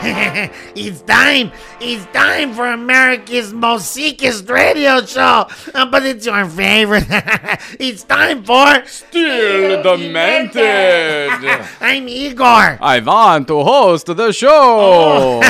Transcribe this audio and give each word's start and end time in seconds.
it's 0.76 1.00
time. 1.02 1.50
It's 1.80 2.04
time 2.12 2.54
for 2.54 2.66
America's 2.68 3.52
most 3.52 3.90
sickest 3.90 4.48
radio 4.48 5.04
show. 5.04 5.48
Uh, 5.74 5.86
but 5.90 6.06
it's 6.06 6.24
your 6.24 6.44
favorite. 6.46 7.04
it's 7.80 8.04
time 8.04 8.44
for 8.44 8.86
Still 8.86 9.82
Demented. 9.82 11.30
I'm 11.80 12.06
Igor. 12.08 12.78
Ivan 12.80 13.44
to 13.46 13.64
host 13.64 14.06
the 14.06 14.30
show. 14.30 15.42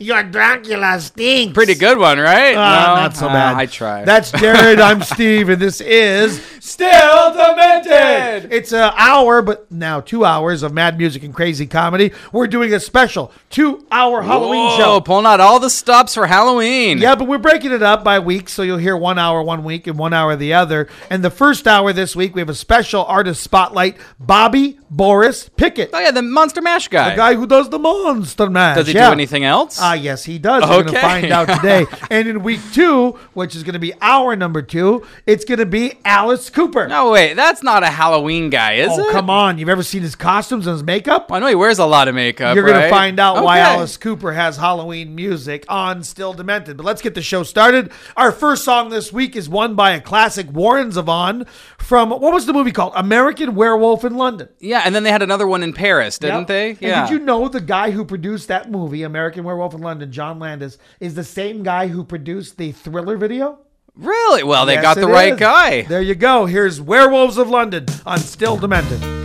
your 0.00 0.24
Dracula 0.24 0.98
stinks. 0.98 1.54
Pretty 1.54 1.76
good 1.76 1.96
one, 1.98 2.18
right? 2.18 2.56
Ah, 2.56 2.94
No? 2.96 3.02
not 3.02 3.16
so 3.16 3.28
bad. 3.28 3.54
I 3.54 3.66
tried. 3.66 4.04
That's 4.06 4.32
Jared. 4.32 4.80
I'm 4.80 5.02
Steve, 5.02 5.48
and 5.48 5.62
this 5.62 5.80
is 5.80 6.44
Still 6.64 7.32
Demented. 7.32 8.52
It's 8.52 8.72
an 8.72 8.92
hour, 8.96 9.42
but 9.42 9.68
now 9.72 10.00
two 10.00 10.24
hours 10.24 10.62
of 10.62 10.72
mad 10.72 10.96
music 10.96 11.24
and 11.24 11.34
crazy 11.34 11.66
comedy. 11.66 12.12
We're 12.30 12.46
doing 12.46 12.72
a 12.72 12.78
special 12.78 13.32
two-hour 13.50 14.22
Halloween 14.22 14.66
Whoa, 14.68 14.78
show. 14.78 15.00
pulling 15.00 15.26
out 15.26 15.40
all 15.40 15.58
the 15.58 15.68
stops 15.68 16.14
for 16.14 16.24
Halloween. 16.24 16.98
Yeah, 16.98 17.16
but 17.16 17.26
we're 17.26 17.38
breaking 17.38 17.72
it 17.72 17.82
up 17.82 18.04
by 18.04 18.20
week, 18.20 18.48
so 18.48 18.62
you'll 18.62 18.78
hear 18.78 18.96
one 18.96 19.18
hour 19.18 19.42
one 19.42 19.64
week 19.64 19.88
and 19.88 19.98
one 19.98 20.12
hour 20.12 20.36
the 20.36 20.54
other. 20.54 20.88
And 21.10 21.24
the 21.24 21.30
first 21.30 21.66
hour 21.66 21.92
this 21.92 22.14
week, 22.14 22.36
we 22.36 22.40
have 22.40 22.48
a 22.48 22.54
special 22.54 23.04
artist 23.06 23.42
spotlight: 23.42 23.96
Bobby 24.20 24.78
Boris 24.94 25.48
Pickett, 25.48 25.88
Oh 25.94 25.98
yeah, 25.98 26.10
the 26.10 26.20
Monster 26.20 26.60
Mash 26.60 26.88
guy. 26.88 27.10
the 27.10 27.16
guy 27.16 27.34
who 27.34 27.46
does 27.46 27.70
the 27.70 27.78
Monster 27.78 28.50
Mash. 28.50 28.76
Does 28.76 28.88
he 28.88 28.92
yeah. 28.92 29.06
do 29.06 29.12
anything 29.12 29.42
else? 29.42 29.78
Ah, 29.80 29.94
yes, 29.94 30.22
he 30.22 30.38
does. 30.38 30.62
We're 30.62 30.82
going 30.82 30.94
to 30.94 31.00
find 31.00 31.32
out 31.32 31.48
today. 31.48 31.86
and 32.10 32.28
in 32.28 32.42
week 32.42 32.60
two, 32.74 33.12
which 33.32 33.56
is 33.56 33.62
going 33.62 33.72
to 33.72 33.78
be 33.78 33.94
our 34.02 34.36
number 34.36 34.60
two, 34.60 35.06
it's 35.24 35.46
going 35.46 35.60
to 35.60 35.66
be 35.66 35.94
Alice 36.04 36.50
Cooper. 36.50 36.88
no, 36.88 37.10
wait, 37.10 37.32
that's 37.32 37.62
not 37.62 37.82
a 37.82 37.86
Halloween 37.86 38.50
guy, 38.50 38.74
is 38.74 38.90
oh, 38.92 39.08
it? 39.08 39.12
come 39.12 39.30
on. 39.30 39.56
You've 39.56 39.70
ever 39.70 39.82
seen 39.82 40.02
his 40.02 40.14
costumes 40.14 40.66
and 40.66 40.74
his 40.74 40.82
makeup? 40.82 41.32
I 41.32 41.38
know 41.38 41.46
he 41.46 41.54
wears 41.54 41.78
a 41.78 41.86
lot 41.86 42.08
of 42.08 42.14
makeup. 42.14 42.54
You're 42.54 42.66
going 42.66 42.82
to 42.82 42.90
find 42.90 43.18
out 43.18 43.42
why 43.42 43.60
Alice 43.60 43.96
Cooper 43.96 44.32
has 44.32 44.58
Halloween 44.58 45.14
music 45.14 45.64
on 45.70 46.04
Still 46.04 46.34
Demented. 46.34 46.76
But 46.76 46.84
let's 46.84 47.00
get 47.00 47.14
the 47.14 47.22
show 47.22 47.44
started. 47.44 47.90
Our 48.14 48.30
first 48.30 48.62
song 48.62 48.90
this 48.90 49.10
week 49.10 49.36
is 49.36 49.48
one 49.48 49.74
by 49.74 49.92
a 49.92 50.02
classic 50.02 50.52
Warren 50.52 50.90
Zevon 50.90 51.48
from 51.78 52.10
what 52.10 52.20
was 52.20 52.44
the 52.44 52.52
movie 52.52 52.72
called? 52.72 52.92
American 52.94 53.54
Werewolf 53.54 54.04
in 54.04 54.16
London. 54.18 54.50
Yeah, 54.60 54.81
and 54.84 54.94
then 54.94 55.02
they 55.02 55.10
had 55.12 55.22
another 55.22 55.46
one 55.46 55.62
in 55.62 55.72
Paris, 55.72 56.18
didn't 56.18 56.40
Yep. 56.40 56.46
they? 56.48 56.68
And 56.70 57.08
did 57.08 57.12
you 57.12 57.18
know 57.24 57.48
the 57.48 57.60
guy 57.60 57.90
who 57.90 58.04
produced 58.04 58.48
that 58.48 58.70
movie, 58.70 59.02
American 59.02 59.44
Werewolf 59.44 59.74
in 59.74 59.80
London, 59.80 60.10
John 60.12 60.38
Landis, 60.38 60.78
is 61.00 61.14
the 61.14 61.24
same 61.24 61.62
guy 61.62 61.86
who 61.88 62.04
produced 62.04 62.58
the 62.58 62.72
Thriller 62.72 63.16
video? 63.16 63.58
really? 63.94 64.42
Well, 64.42 64.64
they 64.64 64.74
Yes, 64.74 64.82
got 64.82 64.96
the 64.96 65.06
right 65.06 65.34
is. 65.34 65.38
guy. 65.38 65.82
There 65.82 66.00
you 66.00 66.14
go. 66.14 66.46
Here's 66.46 66.80
Werewolves 66.80 67.36
of 67.36 67.48
London 67.50 67.84
on 68.06 68.18
Still 68.20 68.56
Demented. 68.56 69.21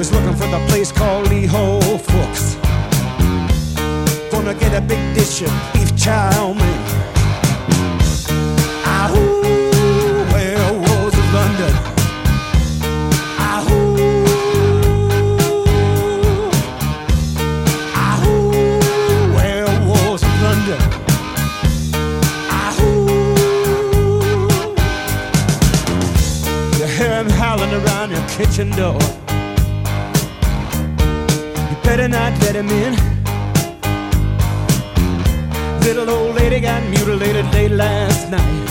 Was 0.00 0.12
looking 0.12 0.34
for 0.34 0.46
the 0.46 0.64
place 0.68 0.90
called 0.90 1.28
Lee 1.28 1.44
Ho 1.44 1.78
Fooks. 1.78 2.56
Gonna 4.30 4.54
get 4.54 4.72
a 4.72 4.80
big 4.80 5.14
dish 5.14 5.42
of 5.42 5.52
beef 5.74 5.94
chow 5.94 6.54
mein. 6.54 6.80
London. 11.32 11.74
Ahoo. 13.38 14.06
Ahoo, 18.06 19.34
werewolves 19.36 20.22
of 20.22 20.34
London. 20.46 20.80
Ahoo. 22.64 22.96
You 26.78 26.86
hear 26.86 27.14
him 27.20 27.28
howling 27.28 27.74
around 27.74 28.10
your 28.10 28.26
kitchen 28.28 28.70
door. 28.70 29.19
Better 31.90 32.06
not 32.06 32.32
let 32.42 32.54
him 32.54 32.68
in. 32.68 32.94
Little 35.80 36.08
old 36.08 36.36
lady 36.36 36.60
got 36.60 36.88
mutilated 36.88 37.44
late 37.52 37.72
last 37.72 38.30
night. 38.30 38.70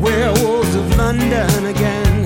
Werewolves 0.00 0.74
of 0.74 0.96
London 0.96 1.66
again. 1.66 2.25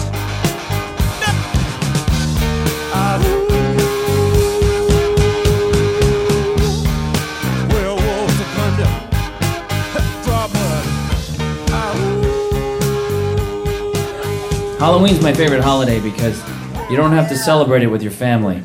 Halloween's 14.81 15.21
my 15.21 15.31
favorite 15.31 15.61
holiday 15.61 15.99
because 15.99 16.41
you 16.89 16.97
don't 16.97 17.11
have 17.11 17.29
to 17.29 17.37
celebrate 17.37 17.83
it 17.83 17.87
with 17.87 18.01
your 18.01 18.11
family. 18.11 18.61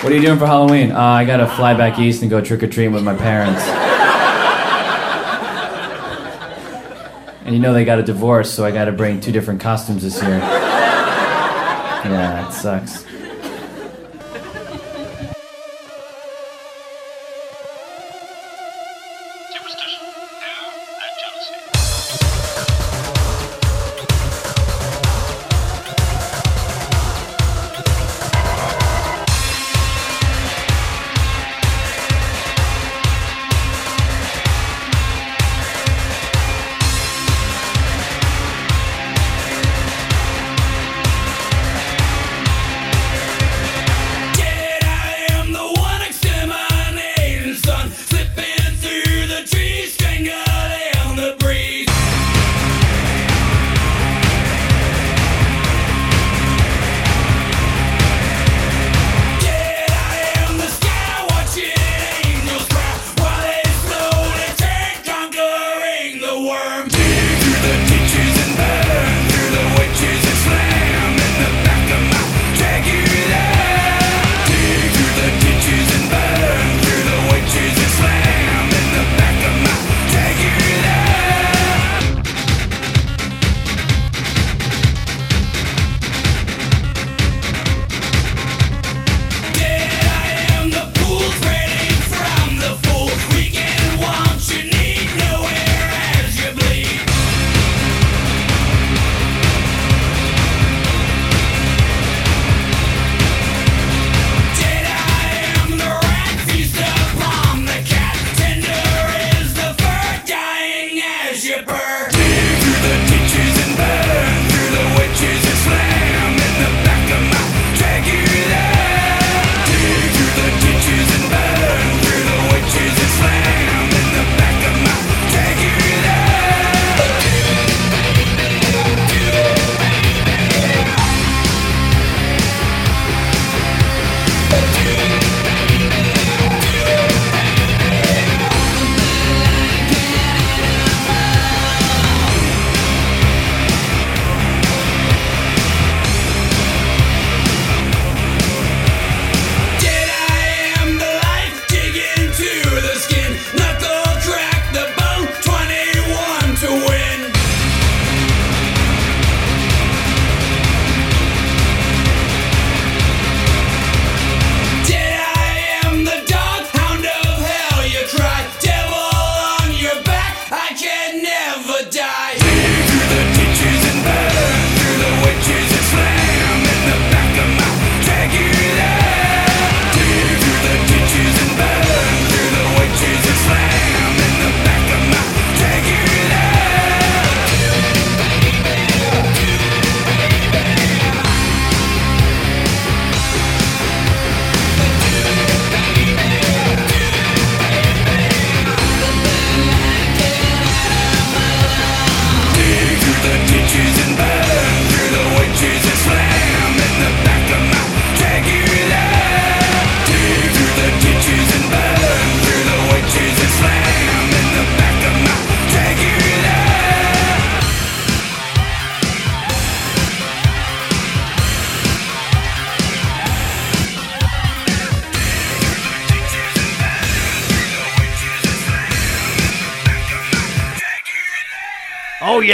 What 0.00 0.12
are 0.12 0.14
you 0.14 0.20
doing 0.20 0.38
for 0.38 0.44
Halloween? 0.44 0.92
Uh, 0.92 1.00
I 1.00 1.24
gotta 1.24 1.46
fly 1.46 1.72
back 1.72 1.98
east 1.98 2.20
and 2.20 2.30
go 2.30 2.42
trick 2.42 2.62
or 2.62 2.66
treating 2.66 2.92
with 2.92 3.04
my 3.04 3.16
parents. 3.16 3.62
And 7.46 7.54
you 7.54 7.58
know 7.58 7.72
they 7.72 7.86
got 7.86 7.98
a 7.98 8.02
divorce, 8.02 8.52
so 8.52 8.66
I 8.66 8.72
gotta 8.72 8.92
bring 8.92 9.18
two 9.18 9.32
different 9.32 9.62
costumes 9.62 10.02
this 10.02 10.22
year. 10.22 10.40
Yeah, 12.04 12.46
it 12.46 12.52
sucks. 12.52 13.06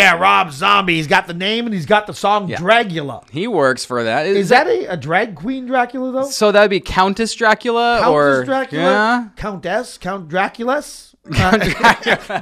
Yeah, 0.07 0.19
Rob 0.19 0.53
Zombie. 0.53 0.95
He's 0.97 1.07
got 1.07 1.27
the 1.27 1.35
name 1.35 1.67
and 1.67 1.75
he's 1.75 1.87
got 1.87 2.07
the 2.07 2.15
song 2.15 2.49
Yeah. 2.49 2.59
Dragula. 2.59 3.29
He 3.31 3.47
works 3.49 3.85
for 3.85 4.05
that. 4.05 4.27
Is 4.27 4.49
that 4.51 4.67
a, 4.67 4.93
a 4.93 4.97
drag 4.97 5.35
queen 5.35 5.67
Dracula 5.67 6.13
though? 6.13 6.31
so? 6.31 6.53
That'd 6.53 6.71
be 6.71 6.81
Countess 6.81 7.35
Dracula 7.35 7.99
Countess 8.01 8.13
or 8.13 8.45
Dracula? 8.45 8.83
Yeah. 8.85 9.29
Countess? 9.37 9.99
Count 9.99 10.29
Draculas? 10.29 11.15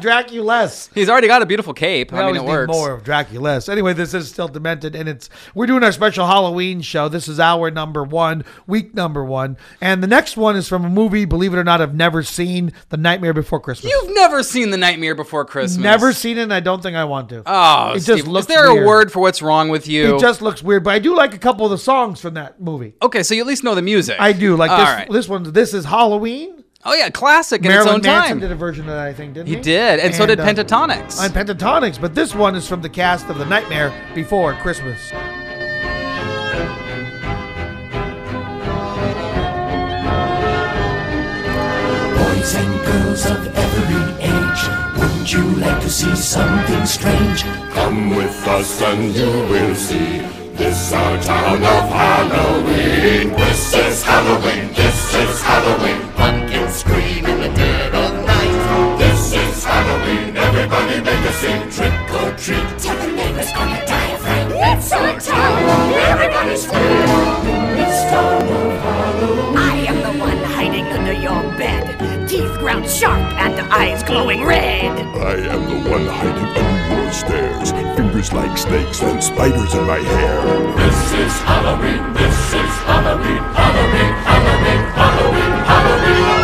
Draculas. 0.01 0.91
He's 0.95 1.09
already 1.09 1.27
got 1.29 1.43
a 1.43 1.47
beautiful 1.47 1.73
cape. 1.75 2.13
We 2.13 2.19
I 2.19 2.27
mean, 2.27 2.37
it 2.37 2.41
need 2.43 2.49
works. 2.49 2.73
more 2.73 2.93
of 2.93 3.03
Draculas. 3.05 3.69
Anyway, 3.69 3.93
this 3.93 4.15
is 4.15 4.29
still 4.29 4.49
demented, 4.49 4.95
and 4.95 5.09
it's 5.09 5.31
we're 5.55 5.67
doing 5.67 5.83
our 5.83 5.93
special 5.93 6.27
Halloween 6.27 6.81
show. 6.81 7.09
This 7.09 7.29
is 7.29 7.41
our 7.41 7.71
number 7.71 8.03
one, 8.05 8.45
week 8.67 8.95
number 8.95 9.25
one, 9.25 9.57
and 9.81 10.03
the 10.03 10.07
next 10.07 10.37
one 10.37 10.57
is 10.57 10.69
from 10.69 10.85
a 10.85 10.91
movie. 10.91 11.25
Believe 11.25 11.55
it 11.55 11.59
or 11.59 11.65
not, 11.65 11.81
I've 11.81 11.95
never 11.95 12.23
seen 12.23 12.73
The 12.91 12.97
Nightmare 12.97 13.33
Before 13.35 13.61
Christmas. 13.61 13.93
You've 13.93 14.15
never 14.15 14.43
seen 14.43 14.71
The 14.71 14.77
Nightmare 14.77 15.15
Before 15.15 15.45
Christmas. 15.45 15.83
never 15.83 16.13
seen 16.13 16.39
it. 16.39 16.43
and 16.43 16.53
I 16.55 16.61
don't 16.61 16.83
think 16.83 16.97
I 16.97 17.05
want 17.05 17.29
to. 17.31 17.43
Oh, 17.47 17.93
It 17.95 18.01
just 18.01 18.27
looks 18.27 18.45
Is 18.45 18.55
there 18.55 18.71
weird. 18.73 18.85
a 18.85 18.87
word 18.87 19.13
for 19.13 19.21
what's 19.21 19.43
wrong 19.43 19.69
with 19.69 19.89
you? 19.89 20.17
it 20.17 20.21
just 20.21 20.43
looks 20.43 20.63
weird, 20.63 20.85
but 20.85 20.95
I 20.95 20.99
do 20.99 21.15
like 21.17 21.35
a 21.35 21.39
couple 21.39 21.65
of 21.65 21.71
the 21.71 21.79
songs 21.79 22.21
from 22.21 22.35
that 22.35 22.61
movie. 22.61 22.95
okay, 23.03 23.23
so 23.23 23.35
you 23.35 23.41
at 23.41 23.47
least 23.47 23.65
know 23.65 23.75
the 23.75 23.83
music. 23.83 24.17
I 24.21 24.33
do 24.33 24.57
like 24.57 24.71
All 24.71 24.79
this. 24.79 24.89
right. 24.89 25.11
This 25.11 25.29
one. 25.29 25.53
This 25.53 25.75
is 25.75 25.85
Halloween. 25.85 26.64
Oh 26.87 26.93
yeah, 26.93 27.09
classic 27.09 27.63
in 27.63 27.69
Marilyn 27.69 27.97
its 28.01 28.07
own 28.07 28.13
Manson 28.13 28.31
time. 28.33 28.41
did 28.41 28.53
a 28.53 28.55
version 28.55 28.83
of 28.83 28.95
that, 28.95 29.07
I 29.07 29.15
think, 29.15 29.33
didn't 29.33 29.49
he? 29.49 29.55
He 29.57 29.61
did, 29.63 30.01
and, 30.01 30.15
so 30.15 30.27
did 30.27 30.39
uh, 30.39 30.45
Pentatonix. 30.45 31.19
on 31.19 31.31
Pentatonix, 31.31 31.99
but 31.99 32.15
this 32.15 32.35
one 32.35 32.55
is 32.55 32.69
from 32.69 32.83
the 32.83 32.91
cast 32.91 33.27
of 33.31 33.39
The 33.39 33.47
Nightmare 33.47 33.91
Before 34.15 34.53
Christmas. 34.57 35.01
Boys 42.19 42.55
and 42.55 42.85
girls 42.85 43.25
of 43.31 43.57
every 43.57 44.05
age, 44.23 44.99
wouldn't 44.99 45.33
you 45.33 45.43
like 45.65 45.81
to 45.81 45.89
see 45.89 46.15
something 46.15 46.85
strange? 46.85 47.45
Come 47.73 48.11
with 48.11 48.47
us 48.47 48.83
and 48.83 49.15
you 49.17 49.25
will 49.25 49.75
see. 49.75 50.21
This 50.55 50.93
our 50.93 51.21
town 51.23 51.57
of 51.57 51.89
Halloween. 51.91 53.31
This 53.31 53.75
is 53.75 54.03
Halloween. 54.05 54.69
This 54.75 55.15
is 55.15 55.41
Halloween. 55.41 56.14
Scream 56.75 57.25
in 57.25 57.41
the 57.41 57.49
dead 57.55 57.95
of 57.95 58.27
night. 58.27 58.99
This 58.99 59.33
is 59.33 59.65
Halloween. 59.65 60.37
Everybody 60.37 61.01
make 61.01 61.25
a 61.25 61.33
scene. 61.33 61.71
Trick 61.71 61.95
or 62.21 62.37
treat. 62.37 62.79
Tell 62.83 62.97
the 62.99 63.13
neighbors 63.13 63.53
on 63.55 63.69
your 63.71 63.87
diaphragm. 63.87 64.51
It's 64.51 64.91
our 64.91 65.21
town. 65.21 65.63
Everybody 66.11 66.57
scream. 66.57 67.07
This 67.79 68.03
town 68.11 68.43
of 68.43 68.83
Halloween. 68.83 69.57
I 69.57 69.77
am 69.87 69.99
the 70.03 70.19
one 70.19 70.39
hiding 70.39 70.87
under 70.87 71.13
your 71.13 71.43
bed. 71.57 72.29
Teeth 72.29 72.59
ground 72.59 72.91
sharp 72.91 73.23
and 73.39 73.61
eyes 73.73 74.03
glowing 74.03 74.45
red. 74.45 74.91
I 75.17 75.37
am 75.55 75.63
the 75.69 75.89
one 75.89 76.07
hiding 76.07 76.45
under 76.45 77.03
your 77.03 77.13
stairs. 77.13 77.71
Fingers 77.97 78.33
like 78.33 78.59
snakes 78.59 79.01
and 79.01 79.23
spiders 79.23 79.75
in 79.75 79.85
my 79.87 80.01
hair. 80.01 80.43
This 80.77 81.13
is 81.23 81.33
Halloween. 81.43 82.03
This 82.15 82.39
is 82.53 82.73
Halloween. 82.83 83.43
Halloween. 83.55 84.13
Halloween. 84.27 84.83
Halloween. 84.99 85.53
Halloween. 85.71 86.44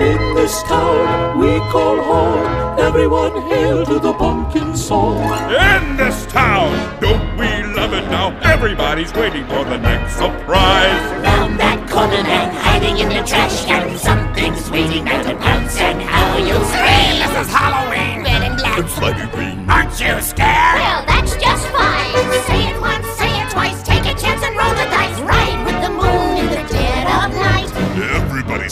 In 0.00 0.34
this 0.34 0.62
town 0.64 1.38
we 1.38 1.58
call 1.70 1.96
home. 2.02 2.78
Everyone 2.78 3.32
hail 3.48 3.84
to 3.86 3.98
the 3.98 4.12
pumpkin 4.12 4.76
song. 4.76 5.16
In 5.50 5.96
this 5.96 6.26
town, 6.26 7.00
don't 7.00 7.36
we 7.38 7.48
love 7.74 7.94
it 7.94 8.06
now? 8.10 8.38
Everybody's 8.42 9.12
waiting 9.14 9.46
for 9.46 9.64
the 9.64 9.78
next 9.78 10.16
surprise. 10.16 11.00
Round 11.24 11.58
that 11.58 11.88
corner 11.90 12.22
man 12.22 12.54
hiding 12.54 12.98
in 12.98 13.08
the 13.08 13.26
trash 13.26 13.64
can. 13.64 13.96
Something's 13.96 14.70
waiting 14.70 15.04
there 15.04 15.22
to 15.24 15.34
pounce 15.36 15.78
and 15.78 16.02
how 16.02 16.36
you 16.36 16.54
scream. 16.72 17.16
This 17.24 17.46
is 17.46 17.54
Halloween. 17.54 18.22
Red 18.22 18.42
and 18.42 18.56
black. 18.58 18.78
It's 18.78 18.92
slimy 18.94 19.30
green. 19.32 19.68
Aren't 19.70 19.98
you 19.98 20.20
scared? 20.20 20.76
Well, 20.76 21.04
that's 21.06 21.34
just 21.36 21.66
fine. 21.68 22.12
Say 22.44 22.68
it 22.68 22.75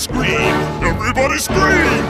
scream! 0.05 0.55
Everybody 0.85 1.39
scream! 1.39 2.05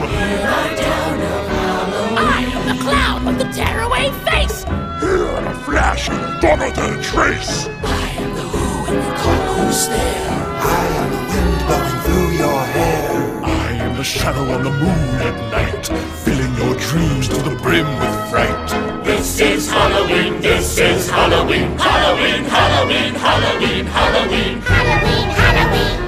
I 2.17 2.39
am 2.53 2.63
the 2.67 2.83
clown 2.83 3.25
with 3.25 3.37
the 3.37 3.49
tearaway 3.55 4.11
face. 4.27 4.63
Here 4.99 5.31
in 5.39 5.45
a 5.47 5.55
flash, 5.63 6.09
and 6.09 6.41
gone 6.41 6.59
than 6.59 6.99
a 6.99 7.01
trace. 7.01 7.67
I 7.83 8.07
am 8.21 8.31
the 8.35 8.45
who 8.51 8.65
and 8.91 8.99
you 9.05 9.13
call 9.21 9.41
who's 9.53 9.87
there. 9.87 10.35
I 10.77 10.83
am 10.99 11.09
the 11.15 11.23
wind 11.31 11.55
blowing 11.67 11.99
through 12.05 12.31
your 12.43 12.61
hair. 12.75 13.11
I 13.43 13.71
am 13.85 13.95
the 13.95 14.03
shadow 14.03 14.45
on 14.55 14.63
the 14.63 14.75
moon 14.83 15.09
at 15.29 15.37
night, 15.55 15.85
filling 16.23 16.53
your 16.61 16.75
dreams 16.87 17.29
to 17.29 17.39
the 17.47 17.55
brim 17.63 17.87
with 17.99 18.15
fright. 18.29 18.69
This 19.05 19.39
is 19.39 19.69
Halloween, 19.71 20.41
this 20.41 20.77
is 20.77 21.09
Halloween, 21.09 21.77
Halloween, 21.77 22.43
Halloween, 22.43 23.13
Halloween, 23.15 23.85
Halloween. 23.85 24.61
Halloween, 24.61 25.29
Halloween. 25.39 25.65
Tender 25.85 26.04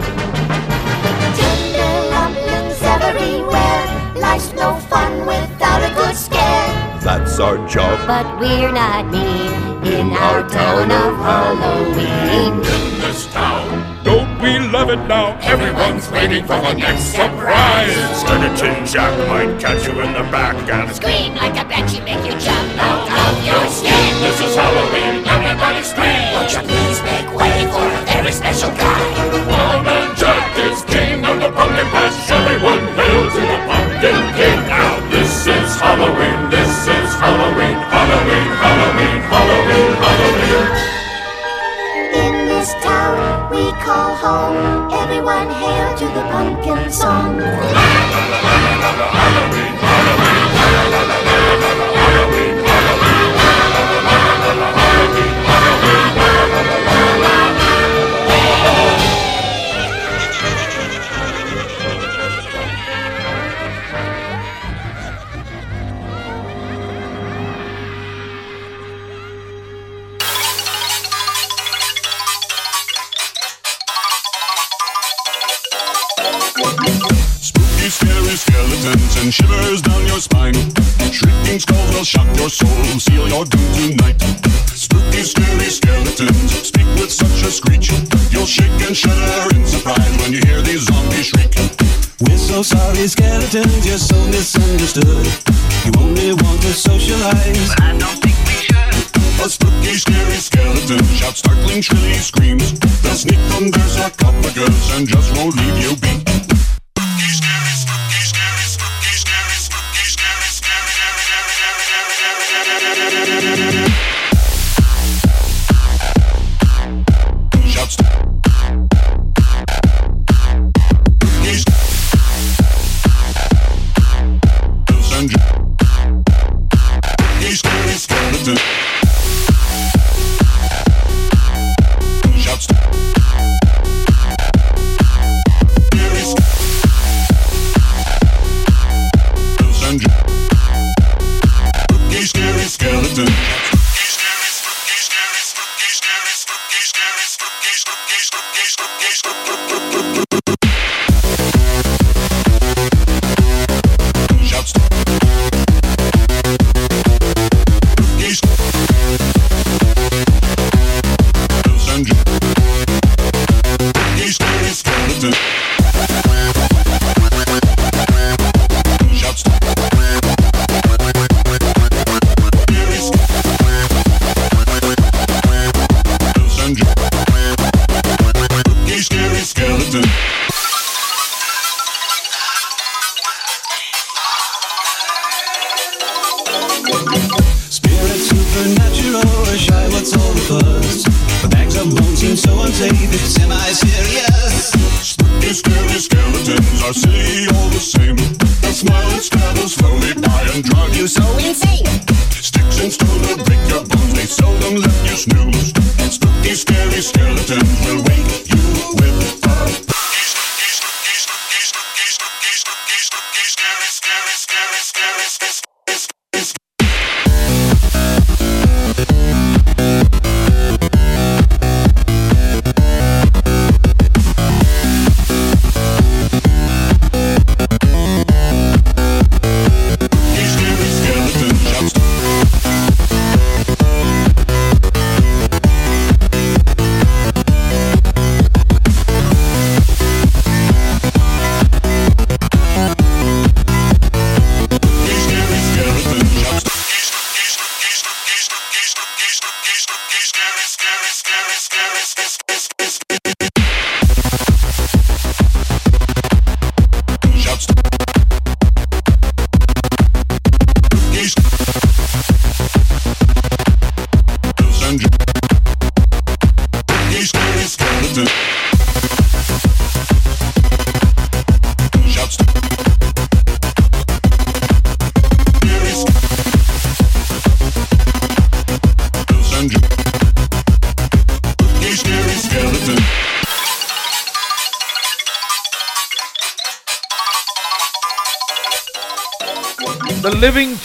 Life's 4.38 4.54
no 4.54 4.76
fun 4.86 5.26
without 5.26 5.82
a 5.82 5.92
good 5.96 6.16
scare. 6.16 6.70
That's 7.02 7.40
our 7.40 7.58
job. 7.68 7.98
But 8.06 8.40
we're 8.40 8.72
not 8.72 9.10
mean 9.10 9.50
in 9.82 10.12
our 10.14 10.48
town 10.48 10.92
of 10.92 11.18
Halloween. 11.26 12.54
In 12.54 13.02
this 13.02 13.26
town, 13.34 13.66
don't 14.04 14.40
we 14.40 14.60
love 14.60 14.92
it 14.92 15.02
now? 15.10 15.40
Everyone's 15.42 16.12
waiting 16.12 16.46
for 16.46 16.62
the 16.62 16.74
next 16.74 17.18
surprise. 17.18 17.98
Skeleton 18.22 18.86
Jack 18.86 19.18
might 19.28 19.60
catch 19.60 19.88
you 19.88 20.00
in 20.06 20.14
the 20.14 20.22
back 20.30 20.54
and 20.70 20.96
Scream 20.96 21.34
like 21.34 21.58
a 21.58 21.66
banshee, 21.66 22.02
make 22.02 22.22
you 22.22 22.38
jump 22.38 22.78
out 22.78 23.10
of 23.10 23.42
your 23.42 23.66
skin. 23.74 24.22
This 24.22 24.38
is 24.40 24.54
Halloween, 24.54 25.26
everybody 25.26 25.82
scream! 25.82 26.14
Won't 26.38 26.54
you 26.54 26.62
please 26.62 27.02
make 27.10 27.34
way 27.34 27.66
for 27.74 27.90
a 27.90 28.02
very 28.06 28.32
special 28.32 28.70
guy? 28.70 29.02
Wild 29.50 29.84
Man 29.84 30.16
Jack 30.16 30.56
is 30.62 30.84
king 30.86 31.26
of 31.26 31.42
the 31.42 31.50
pumpkin 31.50 31.90
patch. 31.90 32.30
Everyone 32.30 32.86
hail 32.94 33.24
to 33.34 33.42
the 33.42 33.58
pumpkin 33.66 33.87
king. 34.02 34.60
Now 34.68 35.00
this 35.10 35.48
is 35.48 35.70
Halloween, 35.82 36.50
this 36.50 36.88
is 36.88 37.10
Halloween, 37.18 37.78
Halloween, 37.94 38.48
Halloween, 38.64 39.20
Halloween, 39.34 39.92
Halloween. 40.04 40.68
In 42.14 42.34
this 42.46 42.74
town 42.84 43.50
we 43.50 43.72
call 43.82 44.16
home. 44.16 44.92
Everyone 44.92 45.50
hail 45.50 45.98
to 45.98 46.06
the 46.14 46.24
pumpkin 46.32 46.92
song. 46.92 47.42
Spooky, 51.58 51.87
skeletons 78.88 79.18
and 79.18 79.34
shivers 79.34 79.82
down 79.82 80.08
your 80.08 80.20
spine. 80.20 80.54
Shrieking 81.12 81.60
skulls 81.60 81.96
will 81.96 82.04
shock 82.04 82.28
your 82.38 82.50
soul, 82.50 82.70
seal 83.00 83.28
your 83.28 83.44
doom 83.44 83.74
tonight. 83.76 84.20
Spooky, 84.72 85.24
scary 85.24 85.70
skeletons 85.70 86.52
speak 86.68 86.88
with 86.96 87.12
such 87.12 87.44
a 87.44 87.52
screech. 87.52 87.92
You'll 88.32 88.46
shake 88.46 88.72
and 88.88 88.96
shudder 88.96 89.56
in 89.56 89.66
surprise 89.66 90.16
when 90.22 90.32
you 90.34 90.40
hear 90.48 90.62
these 90.62 90.88
zombies 90.88 91.26
shriek. 91.26 91.54
We're 92.22 92.38
so 92.38 92.64
sorry, 92.64 93.08
skeletons, 93.08 93.86
you're 93.86 93.98
so 93.98 94.16
misunderstood. 94.28 95.28
You 95.86 95.92
only 96.00 96.32
want 96.34 96.62
to 96.62 96.74
socialize. 96.74 97.70
But 97.76 97.82
I 97.82 97.98
don't 97.98 98.20
think 98.24 98.38
we 98.48 98.56
should. 98.68 99.44
A 99.44 99.50
spooky, 99.50 99.94
scary 99.96 100.40
skeleton 100.40 101.04
shouts 101.16 101.40
startling, 101.40 101.82
shrilly 101.82 102.14
screams. 102.14 102.80
They'll 103.02 103.16
sneak 103.16 103.40
under 103.52 103.80
sarcophagus 103.80 104.96
and 104.96 105.08
just 105.08 105.36
won't 105.36 105.56
leave 105.56 105.78
you 105.78 105.96
be. 105.98 106.37
Uh 113.10 113.67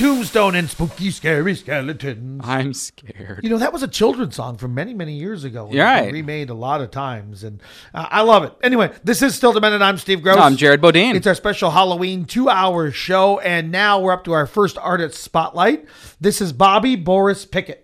Tombstone 0.02 0.56
and 0.56 0.68
Spooky 0.68 1.12
Scary 1.12 1.54
Skeletons. 1.54 2.40
I'm 2.44 2.74
scared. 2.74 3.38
You 3.44 3.50
know, 3.50 3.58
that 3.58 3.72
was 3.72 3.84
a 3.84 3.88
children's 3.88 4.34
song 4.34 4.56
from 4.56 4.74
many, 4.74 4.94
many 4.94 5.12
years 5.12 5.44
ago. 5.44 5.68
It's 5.68 5.76
right. 5.76 6.12
Remade 6.12 6.50
a 6.50 6.54
lot 6.54 6.80
of 6.80 6.90
times. 6.90 7.44
And 7.44 7.62
uh, 7.94 8.08
I 8.10 8.22
love 8.22 8.42
it. 8.42 8.52
Anyway, 8.64 8.92
this 9.04 9.22
is 9.22 9.36
Still 9.36 9.52
Demented. 9.52 9.80
I'm 9.80 9.98
Steve 9.98 10.20
Gross. 10.20 10.38
I'm 10.38 10.56
Jared 10.56 10.80
Bodine. 10.80 11.14
It's 11.14 11.28
our 11.28 11.36
special 11.36 11.70
Halloween 11.70 12.24
two 12.24 12.48
hour 12.48 12.90
show. 12.90 13.38
And 13.38 13.70
now 13.70 14.00
we're 14.00 14.10
up 14.12 14.24
to 14.24 14.32
our 14.32 14.44
first 14.44 14.76
artist 14.76 15.22
spotlight. 15.22 15.86
This 16.20 16.40
is 16.40 16.52
Bobby 16.52 16.96
Boris 16.96 17.46
Pickett. 17.46 17.81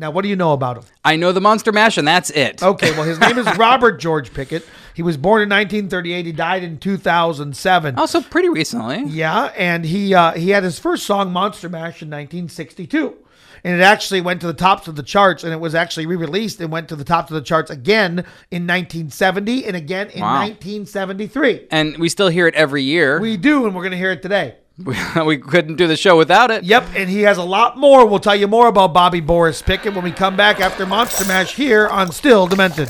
Now, 0.00 0.12
what 0.12 0.22
do 0.22 0.28
you 0.28 0.36
know 0.36 0.52
about 0.52 0.76
him? 0.78 0.84
I 1.04 1.16
know 1.16 1.32
the 1.32 1.40
Monster 1.40 1.72
Mash, 1.72 1.98
and 1.98 2.06
that's 2.06 2.30
it. 2.30 2.62
Okay, 2.62 2.92
well, 2.92 3.02
his 3.02 3.18
name 3.18 3.36
is 3.36 3.46
Robert 3.58 3.98
George 3.98 4.32
Pickett. 4.32 4.64
He 4.94 5.02
was 5.02 5.16
born 5.16 5.42
in 5.42 5.48
1938. 5.48 6.24
He 6.26 6.32
died 6.32 6.62
in 6.62 6.78
2007. 6.78 7.98
Also, 7.98 8.20
pretty 8.20 8.48
recently. 8.48 9.02
Yeah, 9.04 9.52
and 9.56 9.84
he 9.84 10.14
uh, 10.14 10.32
he 10.32 10.50
had 10.50 10.62
his 10.62 10.78
first 10.78 11.04
song 11.04 11.32
Monster 11.32 11.68
Mash 11.68 12.00
in 12.00 12.08
1962. 12.08 13.16
And 13.64 13.80
it 13.80 13.82
actually 13.82 14.20
went 14.20 14.40
to 14.42 14.46
the 14.46 14.54
tops 14.54 14.86
of 14.86 14.94
the 14.94 15.02
charts, 15.02 15.42
and 15.42 15.52
it 15.52 15.58
was 15.58 15.74
actually 15.74 16.06
re-released 16.06 16.60
and 16.60 16.70
went 16.70 16.88
to 16.90 16.96
the 16.96 17.02
tops 17.02 17.32
of 17.32 17.34
the 17.34 17.40
charts 17.40 17.72
again 17.72 18.24
in 18.52 18.68
1970 18.68 19.64
and 19.64 19.74
again 19.76 20.10
in 20.10 20.20
Wow. 20.20 20.42
1973. 20.42 21.66
And 21.72 21.96
we 21.98 22.08
still 22.08 22.28
hear 22.28 22.46
it 22.46 22.54
every 22.54 22.84
year. 22.84 23.18
We 23.20 23.36
do, 23.36 23.66
and 23.66 23.74
we're 23.74 23.82
going 23.82 23.90
to 23.90 23.98
hear 23.98 24.12
it 24.12 24.22
today. 24.22 24.54
we 25.24 25.38
couldn't 25.38 25.76
do 25.76 25.88
the 25.88 25.96
show 25.96 26.16
without 26.16 26.50
it. 26.50 26.62
Yep, 26.62 26.86
and 26.94 27.10
he 27.10 27.22
has 27.22 27.36
a 27.36 27.42
lot 27.42 27.76
more. 27.76 28.06
We'll 28.06 28.20
tell 28.20 28.36
you 28.36 28.46
more 28.46 28.68
about 28.68 28.92
Bobby 28.92 29.20
Boris 29.20 29.60
Pickett 29.60 29.94
when 29.94 30.04
we 30.04 30.12
come 30.12 30.36
back 30.36 30.60
after 30.60 30.86
Monster 30.86 31.24
Mash 31.24 31.56
here 31.56 31.88
on 31.88 32.12
Still 32.12 32.46
Demented. 32.46 32.88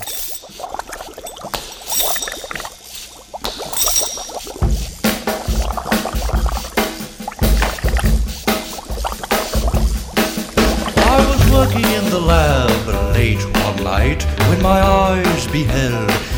I 11.00 11.26
was 11.26 11.52
working 11.52 11.84
in 11.84 12.10
the 12.10 12.21
lab 12.21 13.15
late 13.15 13.43
one 13.65 13.82
night 13.82 14.23
when 14.50 14.60
my 14.62 14.80
eyes 14.80 15.47
beheld 15.47 16.07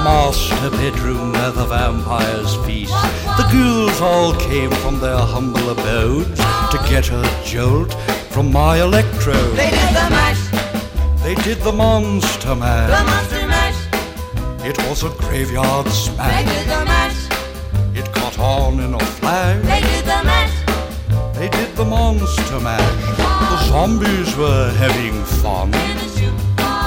the 0.00 0.04
master 0.04 0.70
bedroom 0.70 1.32
where 1.32 1.50
the 1.50 1.66
vampires 1.66 2.54
feast. 2.64 2.92
The 3.36 3.46
ghouls 3.52 4.00
all 4.00 4.34
came 4.34 4.70
from 4.82 4.98
their 4.98 5.18
humble 5.18 5.68
abodes 5.70 6.38
to 6.72 6.78
get 6.88 7.10
a 7.10 7.22
jolt 7.44 7.92
from 8.30 8.50
my 8.52 8.78
electrode. 8.80 9.56
They 9.56 9.70
did 9.70 9.90
the 10.00 10.08
mash, 10.16 10.42
They 11.22 11.34
did 11.34 11.58
the 11.60 11.72
monster 11.72 12.54
mash. 12.54 12.88
the 12.90 13.04
monster 13.10 13.46
mash. 13.46 14.64
It 14.64 14.78
was 14.88 15.02
a 15.04 15.10
graveyard 15.10 15.88
smash. 15.88 16.44
They 16.44 16.52
did 16.52 16.66
the 16.68 16.84
mash, 16.84 17.20
It 17.98 18.12
caught 18.12 18.38
on 18.38 18.80
in 18.80 18.94
a 18.94 18.98
flash. 19.18 19.62
they 19.64 19.80
did 19.80 20.04
the 20.04 20.22
mash. 20.24 20.54
They 21.36 21.48
did 21.48 21.76
the 21.76 21.84
monster 21.84 22.60
mash. 22.60 23.16
The 23.50 23.58
zombies 23.68 24.34
were 24.36 24.70
having 24.78 25.22
fun. 25.42 25.68
In 25.74 25.96
the 25.98 26.08
shoe, 26.16 26.32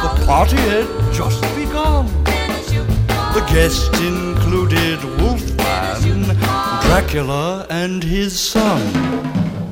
The 0.04 0.26
party 0.26 0.58
had 0.58 0.88
just 1.14 1.42
begun. 1.56 2.23
The 3.34 3.42
guests 3.52 3.88
included 4.00 5.04
Wolfman, 5.20 6.24
Dracula, 6.86 7.66
and 7.70 8.04
his 8.04 8.38
son. 8.40 8.82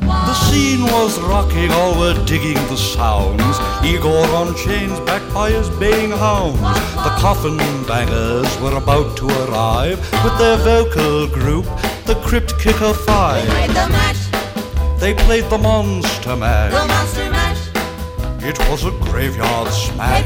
The 0.02 0.34
scene 0.34 0.84
was 0.84 1.20
rocking, 1.20 1.72
all 1.72 1.98
were 2.00 2.14
digging 2.26 2.56
the 2.70 2.76
sounds. 2.78 3.58
Igor 3.86 4.26
on 4.36 4.56
chains, 4.56 5.00
backed 5.02 5.32
by 5.34 5.52
his 5.52 5.70
baying 5.80 6.12
hounds. 6.12 6.60
The 7.06 7.14
coffin 7.20 7.58
bangers 7.88 8.50
were 8.62 8.76
about 8.78 9.16
to 9.18 9.28
arrive 9.46 10.00
with 10.24 10.38
their 10.38 10.58
vocal 10.58 11.28
group, 11.28 11.66
the 12.06 12.16
Crypt 12.26 12.58
Kicker 12.60 12.94
Five. 12.94 13.46
They 13.46 13.54
played 13.54 13.70
the 13.72 13.88
mash, 13.90 15.00
They 15.00 15.14
played 15.14 15.50
the 15.50 15.58
Monster 15.58 16.36
match. 16.36 16.72
the 16.72 16.86
monster 16.88 17.30
match. 17.30 17.58
It 18.44 18.58
was 18.70 18.86
a 18.86 18.92
graveyard 19.06 19.68
smash. 19.72 20.26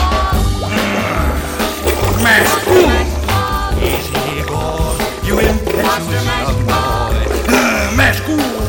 Mash! 2.23 2.51
Easy, 3.81 4.13
Igor, 4.39 4.95
you 5.25 5.39
impetuous 5.39 6.25
young 6.25 6.65
boy. 6.65 7.95
Mash 7.97 8.19
good! 8.21 8.61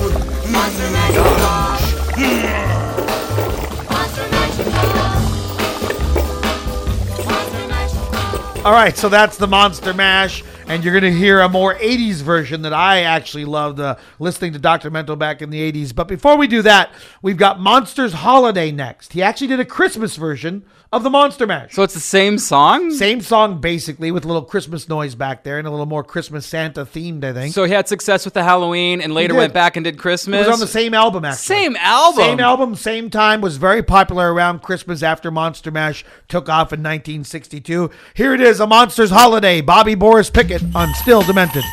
All 8.64 8.70
right, 8.70 8.96
so 8.96 9.08
that's 9.08 9.38
the 9.38 9.48
Monster 9.48 9.92
Mash, 9.92 10.44
and 10.68 10.84
you're 10.84 10.92
going 10.92 11.12
to 11.12 11.18
hear 11.18 11.40
a 11.40 11.48
more 11.48 11.74
80s 11.74 12.22
version 12.22 12.62
that 12.62 12.72
I 12.72 13.02
actually 13.02 13.44
loved 13.44 13.80
uh, 13.80 13.96
listening 14.20 14.52
to 14.52 14.60
Dr. 14.60 14.88
Demento 14.88 15.18
back 15.18 15.42
in 15.42 15.50
the 15.50 15.72
80s. 15.72 15.92
But 15.92 16.06
before 16.06 16.36
we 16.36 16.46
do 16.46 16.62
that, 16.62 16.92
we've 17.22 17.36
got 17.36 17.58
Monsters 17.58 18.12
Holiday 18.12 18.70
next. 18.70 19.14
He 19.14 19.20
actually 19.20 19.48
did 19.48 19.58
a 19.58 19.64
Christmas 19.64 20.14
version 20.14 20.64
of 20.92 21.02
the 21.02 21.10
Monster 21.10 21.46
Mash. 21.46 21.72
So 21.72 21.82
it's 21.82 21.94
the 21.94 22.00
same 22.00 22.38
song? 22.38 22.90
Same 22.90 23.22
song, 23.22 23.60
basically, 23.60 24.10
with 24.10 24.24
a 24.24 24.28
little 24.28 24.42
Christmas 24.42 24.88
noise 24.88 25.14
back 25.14 25.42
there 25.42 25.58
and 25.58 25.66
a 25.66 25.70
little 25.70 25.86
more 25.86 26.04
Christmas 26.04 26.44
Santa 26.44 26.84
themed, 26.84 27.24
I 27.24 27.32
think. 27.32 27.54
So 27.54 27.64
he 27.64 27.72
had 27.72 27.88
success 27.88 28.26
with 28.26 28.34
the 28.34 28.44
Halloween 28.44 29.00
and 29.00 29.14
later 29.14 29.34
went 29.34 29.54
back 29.54 29.76
and 29.76 29.84
did 29.84 29.98
Christmas? 29.98 30.44
it 30.44 30.48
was 30.48 30.54
on 30.54 30.60
the 30.60 30.66
same 30.66 30.92
album, 30.92 31.24
actually. 31.24 31.56
Same 31.56 31.76
album. 31.76 32.22
Same 32.22 32.40
album, 32.40 32.74
same 32.76 33.10
time, 33.10 33.40
was 33.40 33.56
very 33.56 33.82
popular 33.82 34.32
around 34.32 34.62
Christmas 34.62 35.02
after 35.02 35.30
Monster 35.30 35.70
Mash 35.70 36.04
took 36.28 36.48
off 36.48 36.72
in 36.72 36.80
1962. 36.80 37.90
Here 38.14 38.34
it 38.34 38.40
is, 38.42 38.60
A 38.60 38.66
Monster's 38.66 39.10
Holiday, 39.10 39.62
Bobby 39.62 39.94
Boris 39.94 40.28
Pickett 40.28 40.62
on 40.74 40.92
Still 40.94 41.22
Demented. 41.22 41.64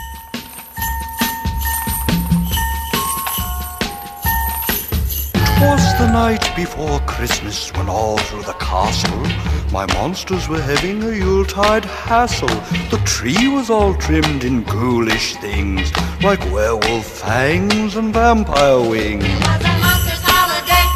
The 6.00 6.12
night 6.14 6.56
before 6.56 7.02
Christmas 7.02 7.74
when 7.74 7.90
all 7.90 8.18
through 8.18 8.44
the 8.44 8.54
castle 8.54 9.22
my 9.70 9.86
monsters 9.96 10.48
were 10.48 10.62
having 10.62 11.04
a 11.04 11.12
Yuletide 11.12 11.84
hassle. 11.84 12.48
The 12.90 13.02
tree 13.04 13.50
was 13.50 13.70
all 13.70 13.94
trimmed 13.96 14.46
in 14.46 14.64
ghoulish 14.64 15.36
things 15.36 15.92
like 16.24 16.40
werewolf 16.54 17.06
fangs 17.06 17.98
and 17.98 18.14
vampire 18.14 18.80
wings. 18.80 19.26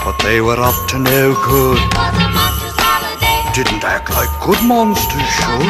But 0.06 0.18
they 0.24 0.40
were 0.40 0.58
up 0.58 0.80
to 0.92 1.00
no 1.00 1.34
good. 1.52 1.82
Didn't 3.54 3.84
act 3.84 4.10
like 4.12 4.32
good 4.48 4.64
monsters 4.64 5.30
should. 5.36 5.70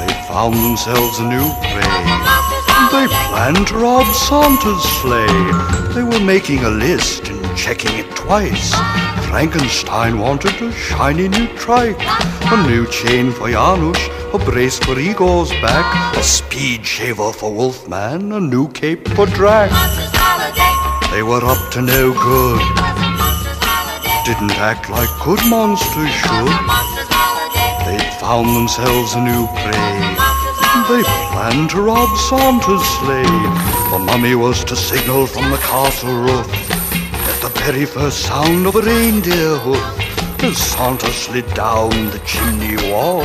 They 0.00 0.12
found 0.26 0.54
themselves 0.54 1.18
a 1.18 1.28
new 1.28 1.48
prey. 1.68 2.00
They 2.92 3.06
planned 3.28 3.66
to 3.68 3.74
rob 3.74 4.06
Santa's 4.14 4.82
sleigh. 5.02 5.92
They 5.94 6.02
were 6.02 6.24
making 6.24 6.64
a 6.64 6.70
list 6.70 7.39
checking 7.60 7.94
it 7.98 8.10
twice. 8.16 8.72
Frankenstein 9.28 10.18
wanted 10.18 10.54
a 10.62 10.72
shiny 10.72 11.28
new 11.28 11.46
trike, 11.58 12.00
a 12.00 12.66
new 12.66 12.86
chain 12.86 13.30
for 13.30 13.50
Janusz, 13.50 14.00
a 14.32 14.38
brace 14.38 14.78
for 14.78 14.98
Igor's 14.98 15.50
back, 15.60 16.16
a 16.16 16.22
speed 16.22 16.86
shaver 16.86 17.32
for 17.34 17.52
Wolfman, 17.52 18.32
a 18.32 18.40
new 18.40 18.66
cape 18.68 19.06
for 19.08 19.26
Drac. 19.26 19.70
They 21.10 21.22
were 21.22 21.44
up 21.44 21.70
to 21.72 21.82
no 21.82 22.14
good. 22.14 22.62
Didn't 24.24 24.56
act 24.56 24.88
like 24.88 25.10
good 25.22 25.44
monsters 25.50 26.14
should. 26.22 26.56
They'd 27.84 28.14
found 28.20 28.56
themselves 28.56 29.12
a 29.12 29.20
new 29.20 29.46
prey. 29.60 30.00
They 30.88 31.02
planned 31.28 31.68
to 31.70 31.82
rob 31.82 32.08
Santa's 32.16 32.84
sleigh. 32.96 33.38
The 33.92 34.02
mummy 34.02 34.34
was 34.34 34.64
to 34.64 34.74
signal 34.74 35.26
from 35.26 35.50
the 35.50 35.58
castle 35.58 36.22
roof 36.22 36.59
the 37.40 37.48
very 37.64 37.86
first 37.86 38.20
sound 38.20 38.66
of 38.66 38.76
a 38.76 38.82
reindeer 38.82 39.56
hoof. 39.56 40.56
Santa 40.56 41.10
slid 41.10 41.46
down 41.54 41.90
the 42.10 42.20
chimney 42.26 42.76
wall, 42.90 43.22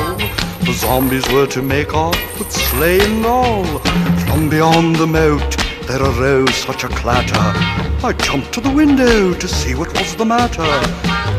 the 0.65 0.73
zombies 0.73 1.27
were 1.31 1.47
to 1.47 1.61
make 1.61 1.93
off 1.93 2.17
with 2.39 2.51
sleigh 2.51 2.99
and 3.01 3.25
all. 3.25 3.65
From 4.25 4.49
beyond 4.49 4.95
the 4.95 5.07
moat 5.07 5.57
there 5.87 6.01
arose 6.01 6.55
such 6.55 6.83
a 6.83 6.87
clatter. 6.87 7.35
I 8.05 8.13
jumped 8.17 8.53
to 8.53 8.61
the 8.61 8.71
window 8.71 9.33
to 9.33 9.47
see 9.47 9.75
what 9.75 9.93
was 9.93 10.15
the 10.15 10.25
matter. 10.25 10.63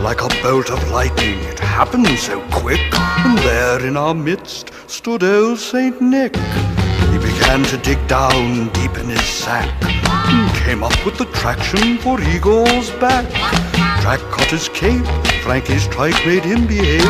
Like 0.02 0.22
a 0.22 0.28
bolt 0.42 0.70
of 0.70 0.90
lightning, 0.90 1.38
it 1.44 1.58
happened 1.58 2.18
so 2.18 2.40
quick, 2.50 2.80
and 2.94 3.38
there 3.38 3.84
in 3.86 3.96
our 3.96 4.14
midst 4.14 4.70
stood 4.86 5.24
old 5.24 5.58
Saint 5.58 6.00
Nick. 6.00 6.36
He 6.36 7.18
began 7.18 7.64
to 7.64 7.78
dig 7.78 8.06
down 8.06 8.68
deep 8.74 8.96
in 8.98 9.08
his 9.08 9.24
sack, 9.24 9.68
came 10.66 10.82
up 10.82 11.06
with 11.06 11.16
the 11.16 11.26
traction 11.26 11.96
for 11.98 12.20
Igor's 12.20 12.90
back. 12.98 13.24
Drac 14.02 14.18
caught 14.32 14.50
his 14.50 14.68
cape, 14.70 15.06
Frankie's 15.44 15.86
trike 15.86 16.26
made 16.26 16.42
him 16.42 16.66
behave. 16.66 17.06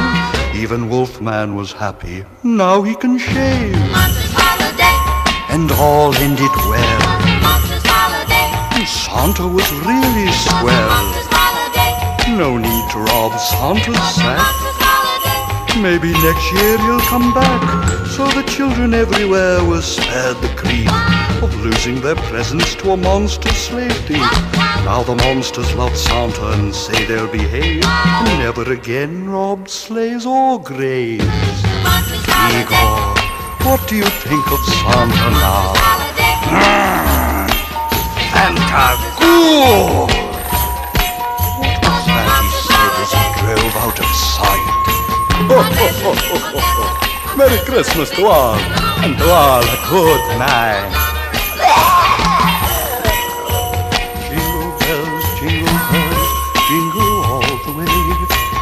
Even 0.54 0.90
Wolfman 0.90 1.56
was 1.56 1.72
happy, 1.72 2.26
now 2.42 2.82
he 2.82 2.94
can 2.94 3.16
shave. 3.16 3.74
And 5.48 5.72
all 5.72 6.14
ended 6.16 6.54
well. 6.68 7.02
And 8.76 8.86
Santa 8.86 9.48
was 9.48 9.68
really 9.88 10.30
swell. 10.44 10.92
No 12.36 12.58
need 12.58 12.90
to 12.90 12.98
rob 12.98 13.40
Santa's 13.40 14.14
sack. 14.16 14.75
Maybe 15.82 16.12
next 16.12 16.52
year 16.52 16.78
he'll 16.78 17.00
come 17.00 17.32
back. 17.32 18.06
So 18.08 18.26
the 18.28 18.42
children 18.48 18.92
everywhere 18.94 19.62
were 19.64 19.82
spared 19.82 20.36
the 20.38 20.48
grief 20.56 20.90
of 21.42 21.54
losing 21.64 22.00
their 22.00 22.16
presents 22.16 22.74
to 22.76 22.92
a 22.92 22.96
monster 22.96 23.50
slave. 23.50 24.10
Now 24.10 25.02
the 25.02 25.14
monsters 25.14 25.72
love 25.74 25.96
Santa 25.96 26.52
and 26.52 26.74
say 26.74 27.04
they'll 27.06 27.30
behave 27.30 27.84
and 27.84 28.38
never 28.38 28.72
again 28.72 29.28
rob 29.28 29.68
sleighs 29.68 30.24
or 30.26 30.60
graves. 30.60 31.24
Igor, 32.58 33.14
what 33.66 33.86
do 33.86 33.96
you 33.96 34.04
think 34.24 34.46
of 34.50 34.60
Santa 34.64 35.30
now? 35.30 35.74
Mm, 36.50 37.48
Fantagool! 38.32 40.08
What 41.58 41.78
was 41.84 42.06
that 42.06 42.28
he 42.42 42.48
said 42.66 42.92
as 43.02 43.12
he 43.12 43.24
drove 43.44 43.76
out 43.76 43.98
of 44.00 44.06
sight? 44.06 44.85
Merry 47.36 47.60
Christmas 47.66 48.08
to 48.16 48.24
all, 48.24 48.56
and 49.04 49.12
to 49.18 49.28
all 49.28 49.60
a 49.60 49.78
good 49.90 50.22
night. 50.40 50.88
Jingle 54.32 54.72
bells, 54.80 55.24
jingle 55.36 55.76
bells, 55.92 56.32
jingle 56.68 57.16
all 57.28 57.52
the 57.68 57.72
way. 57.76 57.84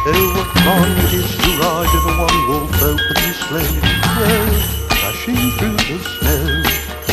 Oh, 0.07 0.11
what 0.35 0.47
fun 0.51 0.91
it 0.99 1.13
is 1.15 1.31
to 1.31 1.49
ride 1.63 1.95
in 1.95 2.03
a 2.11 2.13
one-wolf 2.19 2.75
open 2.83 3.23
sleigh. 3.47 3.79
Well, 4.19 4.51
dashing 4.89 5.39
through 5.55 5.79
the 5.79 5.97
snow. 6.03 6.43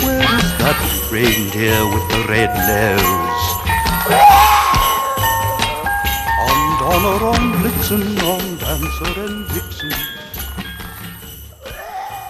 Where 0.02 0.26
is 0.26 0.50
that 0.58 0.74
reindeer 1.12 1.86
with 1.86 2.06
the 2.10 2.26
red 2.28 2.50
nose? 2.66 3.44
On 6.50 6.58
Donner, 6.82 7.18
on 7.30 7.42
Blitzen, 7.62 8.02
on 8.26 8.51
Dancer 8.80 9.20
and 9.20 9.44
Vixen. 9.48 9.92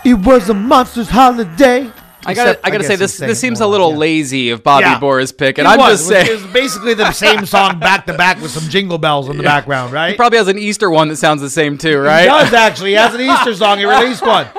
It 0.04 0.14
was 0.14 0.48
a 0.48 0.54
monster's 0.54 1.08
holiday. 1.08 1.88
I 2.24 2.34
gotta, 2.34 2.50
Except, 2.50 2.66
I 2.66 2.70
gotta 2.70 2.78
guess 2.80 2.86
say 2.88 2.96
this. 2.96 3.16
This 3.18 3.40
seems 3.40 3.60
more, 3.60 3.68
a 3.68 3.70
little 3.70 3.90
yeah. 3.92 3.96
lazy 3.98 4.50
of 4.50 4.64
Bobby 4.64 4.82
Yeah. 4.84 4.98
Boris 4.98 5.30
Pickett. 5.30 5.64
It 5.64 5.68
I'm 5.68 5.78
was. 5.78 5.98
just 5.98 6.08
saying. 6.08 6.26
it's 6.28 6.52
basically 6.52 6.94
the 6.94 7.12
same 7.12 7.46
song 7.46 7.78
back 7.78 8.06
to 8.06 8.14
back 8.14 8.40
with 8.42 8.50
some 8.50 8.68
jingle 8.68 8.98
bells 8.98 9.28
in 9.28 9.36
the 9.36 9.42
background, 9.54 9.92
right? 9.92 10.10
He 10.10 10.16
probably 10.16 10.38
has 10.38 10.48
an 10.48 10.58
Easter 10.58 10.90
one 10.90 11.08
that 11.08 11.16
sounds 11.16 11.40
the 11.42 11.50
same 11.50 11.78
too, 11.78 11.98
right? 11.98 12.22
He 12.22 12.28
right? 12.28 12.44
does 12.44 12.52
actually. 12.54 12.90
He 12.90 12.96
has 12.96 13.14
an 13.14 13.20
Easter 13.20 13.54
song. 13.54 13.78
He 13.78 13.84
released 13.84 14.22
one. 14.26 14.46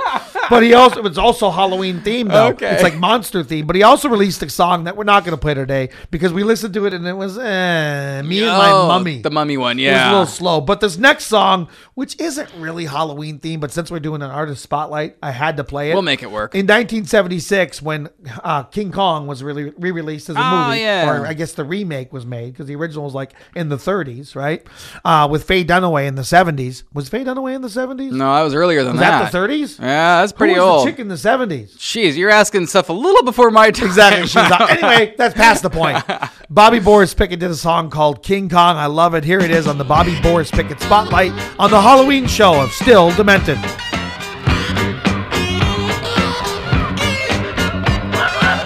But 0.49 0.63
he 0.63 0.73
also 0.73 1.03
it's 1.05 1.17
also 1.17 1.49
Halloween 1.49 2.01
themed 2.01 2.29
though. 2.31 2.47
Okay. 2.49 2.71
It's 2.73 2.83
like 2.83 2.95
monster 2.97 3.43
themed. 3.43 3.67
But 3.67 3.75
he 3.75 3.83
also 3.83 4.09
released 4.09 4.41
a 4.43 4.49
song 4.49 4.83
that 4.85 4.95
we're 4.97 5.03
not 5.03 5.23
going 5.23 5.35
to 5.35 5.41
play 5.41 5.53
today 5.53 5.89
because 6.11 6.33
we 6.33 6.43
listened 6.43 6.73
to 6.73 6.85
it 6.85 6.93
and 6.93 7.07
it 7.07 7.13
was 7.13 7.37
eh, 7.37 8.21
me 8.23 8.39
and 8.43 8.47
my 8.57 8.71
Oh, 8.71 8.87
mummy. 8.87 9.21
the 9.21 9.31
mummy 9.31 9.57
one, 9.57 9.77
yeah, 9.79 9.91
It 9.91 9.93
was 9.93 10.07
a 10.07 10.11
little 10.11 10.25
slow. 10.25 10.61
But 10.61 10.79
this 10.81 10.97
next 10.97 11.25
song, 11.25 11.67
which 11.93 12.19
isn't 12.19 12.49
really 12.57 12.85
Halloween 12.85 13.39
themed, 13.39 13.59
but 13.61 13.71
since 13.71 13.89
we're 13.91 13.99
doing 13.99 14.21
an 14.21 14.31
artist 14.31 14.61
spotlight, 14.63 15.17
I 15.23 15.31
had 15.31 15.57
to 15.57 15.63
play 15.63 15.91
it. 15.91 15.93
We'll 15.93 16.01
make 16.01 16.23
it 16.23 16.31
work. 16.31 16.53
In 16.55 16.65
1976, 16.67 17.81
when 17.81 18.09
uh, 18.43 18.63
King 18.63 18.91
Kong 18.91 19.27
was 19.27 19.43
really 19.43 19.69
re-released 19.77 20.29
as 20.29 20.35
a 20.35 20.39
Oh, 20.43 20.67
movie, 20.67 20.79
yeah. 20.81 21.09
or 21.09 21.25
I 21.25 21.33
guess 21.33 21.53
the 21.53 21.63
remake 21.63 22.11
was 22.11 22.25
made 22.25 22.51
because 22.53 22.67
the 22.67 22.75
original 22.75 23.05
was 23.05 23.13
like 23.13 23.31
in 23.55 23.69
the 23.69 23.77
30s, 23.77 24.35
right? 24.35 24.65
Uh, 25.05 25.27
with 25.31 25.43
Faye 25.45 25.63
Dunaway 25.63 26.07
in 26.07 26.15
the 26.15 26.21
70s. 26.23 26.83
Was 26.93 27.07
Faye 27.09 27.23
Dunaway 27.23 27.55
in 27.55 27.61
the 27.61 27.67
70s? 27.69 28.11
No, 28.11 28.33
that 28.33 28.41
was 28.43 28.53
earlier 28.53 28.83
than 28.83 28.93
Was 28.93 28.99
that. 29.01 29.31
that 29.31 29.31
the 29.31 29.37
30s? 29.37 29.79
Yeah, 29.79 30.19
that's 30.21 30.32
pretty 30.35 30.53
Who 30.55 30.61
was 30.61 30.69
old. 30.69 30.87
the 30.87 30.91
chick 30.91 30.99
in 30.99 31.07
the 31.07 31.15
70s? 31.15 31.75
Jeez, 31.77 32.15
you're 32.15 32.29
asking 32.29 32.67
stuff 32.67 32.89
a 32.89 32.93
little 32.93 33.23
before 33.23 33.51
my 33.51 33.71
time. 33.71 33.85
Exactly. 33.87 34.27
She 34.27 34.39
was 34.39 34.51
out- 34.51 34.69
anyway, 34.69 35.13
that's 35.17 35.33
past 35.33 35.63
the 35.63 35.69
point. 35.69 36.03
Bobby 36.49 36.79
Boris 36.79 37.13
Pickett 37.13 37.39
did 37.39 37.51
a 37.51 37.55
song 37.55 37.89
called 37.89 38.23
King 38.23 38.49
Kong. 38.49 38.77
I 38.77 38.85
love 38.87 39.13
it. 39.15 39.23
Here 39.23 39.39
it 39.39 39.51
is 39.51 39.67
on 39.67 39.77
the 39.77 39.83
Bobby 39.83 40.19
Boris 40.21 40.51
Pickett 40.51 40.79
Spotlight 40.79 41.31
on 41.59 41.71
the 41.71 41.81
Halloween 41.81 42.27
show 42.27 42.61
of 42.61 42.71
Still 42.71 43.11
Demented. 43.11 43.57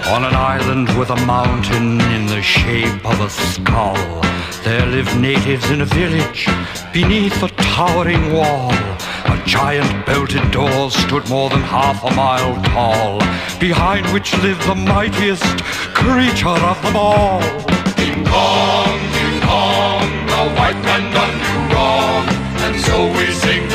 On 0.07 0.23
an 0.23 0.33
island 0.35 0.97
with 0.97 1.09
a 1.09 1.25
mountain 1.25 1.99
in 2.15 2.25
the 2.27 2.41
shape 2.41 3.05
of 3.05 3.19
a 3.19 3.29
skull, 3.29 3.95
There 4.63 4.85
lived 4.85 5.15
natives 5.19 5.69
in 5.69 5.81
a 5.81 5.85
village 5.85 6.47
beneath 6.93 7.43
a 7.43 7.49
towering 7.49 8.33
wall. 8.33 8.71
A 9.29 9.43
giant 9.45 10.05
bolted 10.05 10.51
door 10.51 10.89
stood 10.91 11.27
more 11.29 11.49
than 11.49 11.61
half 11.61 12.03
a 12.03 12.13
mile 12.15 12.55
tall, 12.63 13.19
behind 13.59 14.05
which 14.13 14.33
lived 14.37 14.61
the 14.63 14.75
mightiest 14.75 15.43
creature 15.93 16.47
of 16.71 16.81
them 16.81 16.95
all. 16.95 17.41
King 17.95 18.23
Kong, 18.25 18.99
King 19.17 19.41
Kong, 19.41 20.09
the 20.27 20.43
white 20.57 20.81
man 20.87 21.11
done 21.13 21.35
you 21.45 21.75
wrong, 21.75 22.25
and 22.65 22.79
so 22.79 23.07
we 23.17 23.31
sing 23.31 23.66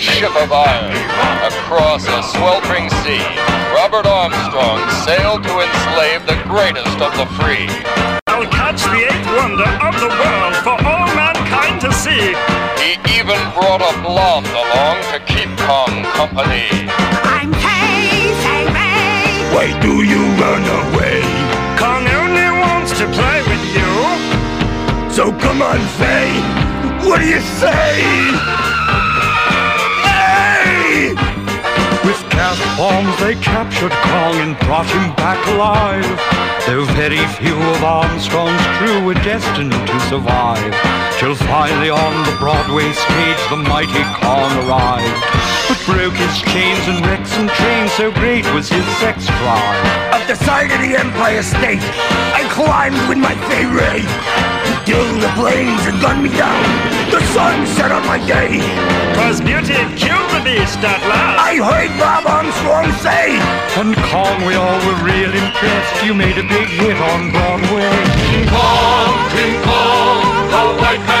ship 0.00 0.34
of 0.34 0.50
iron, 0.50 0.96
across 1.44 2.08
a 2.08 2.22
sweltering 2.32 2.88
sea, 3.04 3.20
Robert 3.76 4.08
Armstrong 4.08 4.80
sailed 5.04 5.44
to 5.44 5.52
enslave 5.60 6.24
the 6.24 6.40
greatest 6.48 6.96
of 7.04 7.12
the 7.20 7.28
free. 7.36 7.68
I'll 8.26 8.48
catch 8.48 8.80
the 8.80 9.04
eighth 9.04 9.28
wonder 9.36 9.68
of 9.84 9.94
the 10.00 10.08
world 10.08 10.56
for 10.64 10.76
all 10.88 11.06
mankind 11.12 11.84
to 11.84 11.92
see. 11.92 12.32
He 12.80 12.96
even 13.12 13.36
brought 13.52 13.84
a 13.84 13.92
blonde 14.00 14.48
along 14.48 15.04
to 15.12 15.20
keep 15.28 15.52
Kong 15.68 16.02
company. 16.16 16.64
I'm 17.20 17.52
Tay, 17.60 18.32
Tay 18.40 18.64
Ray. 18.72 19.52
Why 19.52 19.68
do 19.84 20.00
you 20.00 20.24
run 20.40 20.64
away? 20.64 21.20
Kong 21.76 22.08
only 22.08 22.48
wants 22.64 22.96
to 22.96 23.04
play 23.12 23.44
with 23.44 23.64
you. 23.76 23.90
So 25.12 25.28
come 25.44 25.60
on, 25.60 25.78
Faye, 26.00 26.40
what 27.06 27.20
do 27.20 27.28
you 27.28 27.40
say? 27.60 28.79
Gas 32.40 32.56
bombs 32.80 33.12
they 33.20 33.34
captured 33.44 33.92
Kong 34.08 34.34
and 34.40 34.58
brought 34.64 34.88
him 34.88 35.12
back 35.20 35.40
alive. 35.52 36.08
Though 36.64 36.88
very 36.96 37.20
few 37.36 37.52
of 37.52 37.84
Armstrong's 37.84 38.64
crew 38.76 39.04
were 39.04 39.20
destined 39.20 39.72
to 39.72 39.96
survive. 40.08 40.72
Till 41.20 41.34
finally 41.34 41.90
on 41.90 42.14
the 42.24 42.36
Broadway 42.40 42.88
stage 42.92 43.42
the 43.52 43.60
mighty 43.60 44.04
Kong 44.24 44.48
arrived. 44.64 45.20
But 45.68 45.80
broke 45.84 46.16
his 46.16 46.36
chains 46.52 46.84
and 46.88 47.04
wrecks 47.04 47.36
and 47.36 47.50
trains, 47.60 47.92
so 47.92 48.10
great 48.10 48.46
was 48.54 48.70
his 48.70 48.86
sex 48.96 49.26
drive. 49.26 49.84
Up 50.16 50.24
the 50.26 50.36
side 50.36 50.72
of 50.72 50.80
the 50.80 50.96
Empire 50.96 51.42
State, 51.42 51.84
I 52.40 52.48
climbed 52.56 53.00
with 53.06 53.18
my 53.18 53.36
Ray. 53.76 54.49
Till 54.90 55.20
the 55.22 55.30
planes 55.38 55.86
had 55.86 56.02
gunned 56.02 56.24
me 56.26 56.30
down, 56.34 56.66
the 57.14 57.22
sun 57.30 57.64
set 57.78 57.92
on 57.92 58.02
my 58.10 58.18
day. 58.26 58.58
Cause 59.14 59.38
beauty 59.38 59.78
killed 59.94 60.30
the 60.34 60.42
beast 60.42 60.82
at 60.82 60.98
last. 61.06 61.38
I 61.38 61.62
heard 61.62 61.94
Bob 61.94 62.26
Armstrong 62.26 62.90
say, 62.98 63.38
And 63.78 63.94
Kong, 64.10 64.42
we 64.42 64.58
all 64.58 64.82
were 64.82 64.98
real 65.06 65.30
impressed. 65.30 65.94
You 66.02 66.10
made 66.12 66.34
a 66.42 66.42
big 66.42 66.66
hit 66.74 66.98
on 66.98 67.30
Broadway. 67.30 67.86
King 68.26 68.50
Kong, 68.50 69.14
King 69.30 69.62
Kong, 69.62 70.26
the 70.50 70.64
white 70.82 71.04
man 71.06 71.19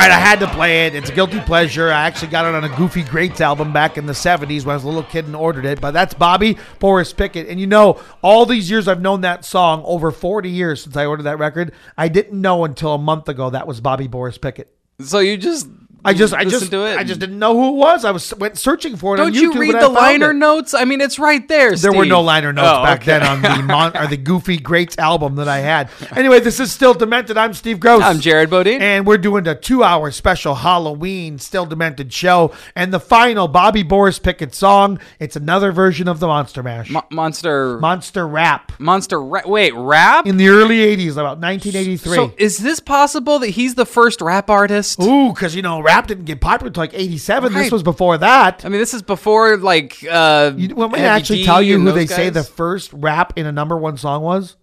right, 0.00 0.10
I 0.10 0.18
had 0.18 0.40
to 0.40 0.46
play 0.46 0.86
it. 0.86 0.94
It's 0.94 1.10
a 1.10 1.14
guilty 1.14 1.40
pleasure. 1.40 1.90
I 1.90 2.06
actually 2.06 2.28
got 2.28 2.46
it 2.46 2.54
on 2.54 2.64
a 2.64 2.74
Goofy 2.76 3.02
Greats 3.02 3.40
album 3.40 3.72
back 3.72 3.98
in 3.98 4.06
the 4.06 4.14
70s 4.14 4.64
when 4.64 4.72
I 4.72 4.76
was 4.76 4.84
a 4.84 4.86
little 4.86 5.02
kid 5.02 5.26
and 5.26 5.36
ordered 5.36 5.66
it. 5.66 5.80
But 5.80 5.90
that's 5.90 6.14
Bobby 6.14 6.56
Boris 6.78 7.12
Pickett. 7.12 7.48
And 7.48 7.60
you 7.60 7.66
know, 7.66 8.00
all 8.22 8.46
these 8.46 8.70
years 8.70 8.88
I've 8.88 9.02
known 9.02 9.20
that 9.22 9.44
song, 9.44 9.82
over 9.84 10.10
40 10.10 10.48
years 10.48 10.82
since 10.82 10.96
I 10.96 11.04
ordered 11.04 11.24
that 11.24 11.38
record, 11.38 11.72
I 11.98 12.08
didn't 12.08 12.40
know 12.40 12.64
until 12.64 12.94
a 12.94 12.98
month 12.98 13.28
ago 13.28 13.50
that 13.50 13.66
was 13.66 13.80
Bobby 13.80 14.06
Boris 14.06 14.38
Pickett. 14.38 14.74
So 15.00 15.18
you 15.18 15.36
just 15.36 15.68
I 16.04 16.14
just, 16.14 16.32
I 16.32 16.44
just, 16.44 16.70
to 16.70 16.86
it. 16.86 16.96
I 16.98 17.04
just 17.04 17.20
didn't 17.20 17.38
know 17.38 17.54
who 17.54 17.68
it 17.70 17.76
was. 17.76 18.04
I 18.04 18.10
was 18.10 18.32
went 18.36 18.56
searching 18.58 18.96
for 18.96 19.14
it 19.14 19.18
Don't 19.18 19.32
YouTube. 19.34 19.40
you 19.54 19.60
read 19.60 19.74
the 19.74 19.88
liner 19.88 20.30
it. 20.30 20.34
notes? 20.34 20.72
I 20.72 20.84
mean, 20.84 21.00
it's 21.00 21.18
right 21.18 21.46
there. 21.46 21.74
There 21.76 21.92
were 21.92 22.06
no 22.06 22.20
liner 22.22 22.52
notes 22.52 22.68
Oh, 22.72 22.82
back 22.82 23.02
okay. 23.02 23.18
then 23.18 23.22
on 23.22 23.42
the 23.42 23.62
mon- 23.64 23.96
or 23.96 24.06
the 24.06 24.16
Goofy 24.16 24.58
Greats 24.58 24.96
album 24.98 25.36
that 25.36 25.48
I 25.48 25.58
had. 25.58 25.90
Anyway, 26.16 26.40
this 26.40 26.58
is 26.60 26.72
Still 26.72 26.94
Demented. 26.94 27.36
I'm 27.36 27.52
Steve 27.54 27.80
Gross. 27.80 28.02
I'm 28.02 28.20
Jared 28.20 28.48
Bodine. 28.50 28.80
And 28.80 29.06
we're 29.06 29.18
doing 29.18 29.46
a 29.46 29.54
two 29.54 29.82
hour 29.84 30.10
special 30.10 30.54
Halloween 30.54 31.38
Still 31.38 31.66
Demented 31.66 32.12
show. 32.12 32.52
And 32.74 32.92
the 32.94 33.00
final 33.00 33.46
Bobby 33.48 33.82
Boris 33.82 34.18
Pickett 34.18 34.54
song. 34.54 34.98
It's 35.18 35.36
another 35.36 35.70
version 35.72 36.08
of 36.08 36.18
the 36.20 36.26
Monster 36.26 36.62
Mash. 36.62 36.90
Mo- 36.90 37.06
monster. 37.10 37.78
Monster 37.78 38.26
Rap. 38.26 38.72
monster. 38.78 39.22
Ra- 39.22 39.42
wait, 39.44 39.74
rap? 39.74 40.26
In 40.26 40.36
the 40.38 40.48
early 40.48 40.78
80s, 40.78 41.12
about 41.12 41.38
1983. 41.40 42.14
So 42.16 42.32
is 42.38 42.58
this 42.58 42.80
possible 42.80 43.38
that 43.40 43.48
he's 43.50 43.74
the 43.74 43.86
first 43.86 44.20
rap 44.20 44.48
artist? 44.48 45.00
Ooh, 45.02 45.32
because, 45.32 45.54
you 45.54 45.62
know, 45.62 45.82
rap 45.90 46.06
didn't 46.06 46.24
get 46.24 46.40
popular 46.40 46.68
until 46.68 46.82
like 46.82 46.94
87. 46.94 47.52
This 47.52 47.70
was 47.72 47.82
before 47.82 48.18
that. 48.18 48.64
I 48.64 48.68
mean, 48.68 48.80
this 48.80 48.94
is 48.94 49.02
before 49.02 49.56
like. 49.56 49.98
uh 50.08 50.52
You 50.56 50.74
want 50.74 50.92
me 50.92 50.98
to 51.00 51.04
actually 51.04 51.44
tell 51.44 51.60
you 51.62 51.78
who 51.80 51.92
they 51.92 52.06
say 52.06 52.30
the 52.30 52.42
first 52.44 52.92
rap 52.92 53.32
in 53.36 53.46
a 53.46 53.52
number 53.52 53.76
one 53.76 53.96
song 53.96 54.22
was? 54.22 54.56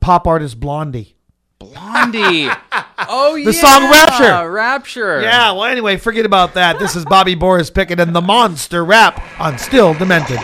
Pop 0.00 0.26
artist 0.26 0.58
Blondie. 0.58 1.16
Blondie. 1.58 2.48
oh 3.08 3.34
yeah, 3.34 3.44
The 3.44 3.52
song 3.52 3.82
Rapture. 3.90 4.50
Rapture. 4.50 5.20
Yeah, 5.20 5.52
well, 5.52 5.64
anyway, 5.64 5.98
forget 5.98 6.24
about 6.24 6.54
that. 6.54 6.78
This 6.78 6.96
is 6.96 7.04
Bobby 7.04 7.34
Boris 7.34 7.70
Pickett 7.70 8.00
and 8.00 8.16
the 8.16 8.22
Monster 8.22 8.82
Rap 8.84 9.22
on 9.38 9.58
Still 9.58 9.92
Demented. 9.94 10.38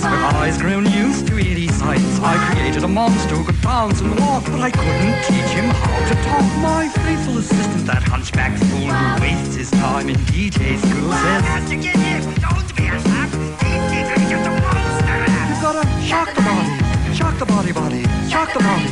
With 0.00 0.04
eyes 0.04 0.58
grown 0.58 0.86
used 0.90 1.26
to 1.26 1.34
eerie 1.38 1.68
sights. 1.68 2.18
I 2.20 2.36
created 2.52 2.84
a 2.84 2.88
monster 2.88 3.34
who 3.34 3.44
could 3.44 3.60
bounce 3.60 4.00
and 4.00 4.18
walk, 4.20 4.44
but 4.46 4.60
I 4.60 4.70
couldn't 4.70 5.18
teach 5.24 5.52
him 5.52 5.68
how 5.68 5.98
to 6.08 6.14
talk. 6.24 6.44
My 6.62 6.88
faithful 6.88 7.38
assistant, 7.38 7.86
that 7.86 8.02
hunchback 8.02 8.56
fool 8.58 8.88
who 8.88 9.20
wastes 9.20 9.54
his 9.56 9.70
time 9.70 10.08
in 10.08 10.16
DJ 10.32 10.78
school, 10.78 11.12
says, 11.12 11.68
get 11.68 11.96
you, 12.08 12.20
don't 12.40 12.70
be 12.76 12.86
a 12.88 12.98
sap. 13.00 13.30
He's 13.60 14.30
just 14.30 14.46
a 14.46 14.52
monster. 14.64 15.18
You've 15.48 15.62
gotta 15.66 15.84
shock 16.00 16.28
the 16.34 16.42
body, 16.42 17.14
shock 17.14 17.38
the 17.38 17.46
body, 17.46 17.72
body, 17.72 18.02
shock 18.30 18.52
the 18.52 18.60
body, 18.60 18.88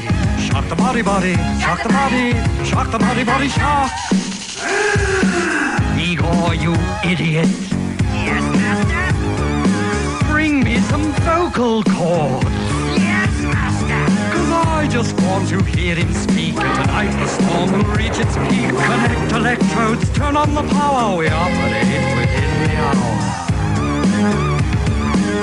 shock 0.49 0.69
the 0.69 0.77
body, 0.77 1.03
body, 1.03 1.35
shock 1.65 1.83
the 1.83 1.89
body, 1.89 2.27
shock 2.65 2.91
the 2.91 2.99
body, 2.99 3.25
body, 3.25 3.49
shock. 3.49 3.91
Igor, 5.97 6.55
you 6.55 6.75
idiot. 7.05 7.80
Me 10.71 10.79
some 10.83 11.11
vocal 11.27 11.83
cords. 11.83 12.45
Yes, 12.95 13.35
master. 13.43 14.07
Cause 14.33 14.51
I 14.53 14.87
just 14.89 15.21
want 15.23 15.49
to 15.49 15.61
hear 15.65 15.97
him 15.97 16.13
speak. 16.15 16.55
And 16.55 16.75
tonight 16.85 17.11
the 17.11 17.27
storm 17.27 17.73
will 17.73 17.93
reach 17.97 18.17
its 18.25 18.37
peak. 18.47 18.71
Connect 18.71 19.33
electrodes, 19.33 20.09
turn 20.13 20.37
on 20.37 20.55
the 20.55 20.63
power. 20.63 21.17
We 21.17 21.27
operate 21.27 22.07
within 22.19 22.51
the 22.63 22.77
hour. 22.87 23.15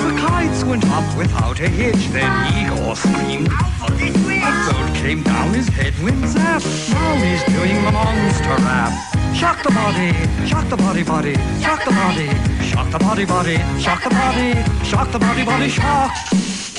The 0.06 0.12
kites 0.18 0.64
went 0.64 0.86
up 0.86 1.06
without 1.14 1.60
a 1.60 1.68
hitch. 1.68 2.08
Then 2.08 2.32
Igor 2.56 2.96
screamed. 2.96 3.50
Out 3.52 3.90
of 3.90 3.98
this. 3.98 4.16
A 4.16 4.72
bolt 4.72 4.96
came 4.96 5.22
down 5.22 5.52
his 5.52 5.68
head 5.68 5.92
when 6.02 6.26
zap. 6.26 6.62
Now 6.88 7.16
he's 7.16 7.44
doing 7.52 7.84
the 7.84 7.92
monster 7.92 8.56
rap 8.64 9.07
Shock 9.34 9.62
the 9.62 9.70
body, 9.70 10.12
shock 10.46 10.68
the 10.68 10.76
body 10.76 11.02
body 11.04 11.34
Shock 11.60 11.84
the 11.84 11.90
body, 11.92 12.28
shock 12.64 12.90
the 12.90 12.98
body 12.98 13.24
body 13.24 13.56
Shock 13.80 14.02
the 14.02 14.10
body, 14.10 14.54
shock 14.84 15.12
the 15.12 15.18
body 15.18 15.44
body 15.44 15.68
shock 15.68 16.10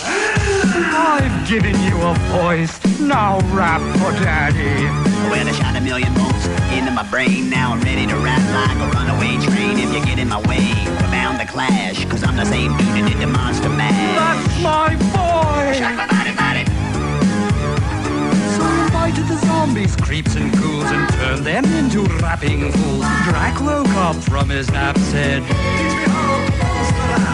I've 0.01 1.47
given 1.47 1.75
you 1.83 1.95
a 2.01 2.13
voice. 2.31 2.79
Now 2.99 3.39
rap 3.53 3.81
for 3.97 4.11
daddy. 4.23 4.85
Well, 5.29 5.47
I 5.47 5.51
shot 5.51 5.75
a 5.75 5.81
million 5.81 6.13
bolts 6.13 6.47
into 6.71 6.91
my 6.91 7.03
brain. 7.09 7.49
Now 7.49 7.73
I'm 7.73 7.81
ready 7.81 8.07
to 8.07 8.15
rap 8.17 8.41
like 8.53 8.77
a 8.77 8.89
runaway 8.95 9.37
train. 9.43 9.79
If 9.79 9.93
you 9.93 10.03
get 10.05 10.19
in 10.19 10.29
my 10.29 10.39
way, 10.47 10.73
we're 10.85 11.11
bound 11.11 11.39
to 11.39 11.45
clash. 11.45 12.05
Cause 12.05 12.23
I'm 12.23 12.35
the 12.35 12.45
same 12.45 12.75
dude 12.77 12.87
that 12.87 13.09
did 13.09 13.19
the 13.19 13.27
monster 13.27 13.69
mash. 13.69 13.93
That's 14.15 14.63
my 14.63 14.95
boy. 15.11 15.77
Shock 15.77 15.95
my 15.95 16.07
body, 16.07 16.35
body. 16.35 16.68
I 19.09 19.11
the 19.11 19.37
zombies, 19.37 19.95
creeps 19.95 20.35
and 20.35 20.51
ghouls, 20.59 20.85
and 20.85 21.09
turned 21.13 21.43
them 21.43 21.65
into 21.65 22.03
rapping 22.21 22.71
fools. 22.71 23.05
Drac 23.25 23.59
woke 23.59 23.89
up 23.95 24.15
from 24.17 24.49
his 24.49 24.69
nap, 24.69 24.95
said, 24.99 25.41
Teach. 25.41 25.57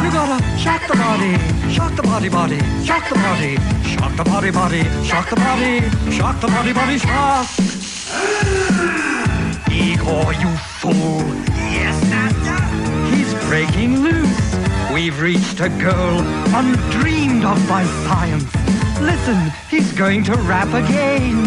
You 0.02 0.10
gotta 0.10 0.40
shock 0.58 0.88
the 0.88 0.96
body, 0.96 1.36
shock 1.74 1.94
the 1.98 2.04
body, 2.04 2.30
body, 2.30 2.60
shock 2.86 3.10
the 3.10 3.16
body, 3.16 3.58
shock 3.84 4.16
the 4.16 4.24
body, 4.24 4.52
body, 4.52 4.84
shock 5.04 5.30
the 5.30 5.36
body, 5.36 5.82
shock 6.12 6.40
the 6.40 6.48
body, 6.48 6.72
body, 6.72 6.98
shock. 6.98 7.46
Igor, 9.70 10.32
you 10.32 10.56
fool. 10.80 11.28
Yes, 11.76 12.02
master. 12.10 13.14
He's 13.14 13.34
breaking 13.50 14.00
loose. 14.00 14.56
We've 14.94 15.20
reached 15.20 15.60
a 15.60 15.68
goal 15.68 16.22
undreamed 16.56 17.44
of 17.44 17.68
by 17.68 17.84
science. 18.08 18.55
Listen, 19.02 19.52
he's 19.70 19.92
going 19.92 20.24
to 20.24 20.34
rap 20.48 20.70
again. 20.70 21.46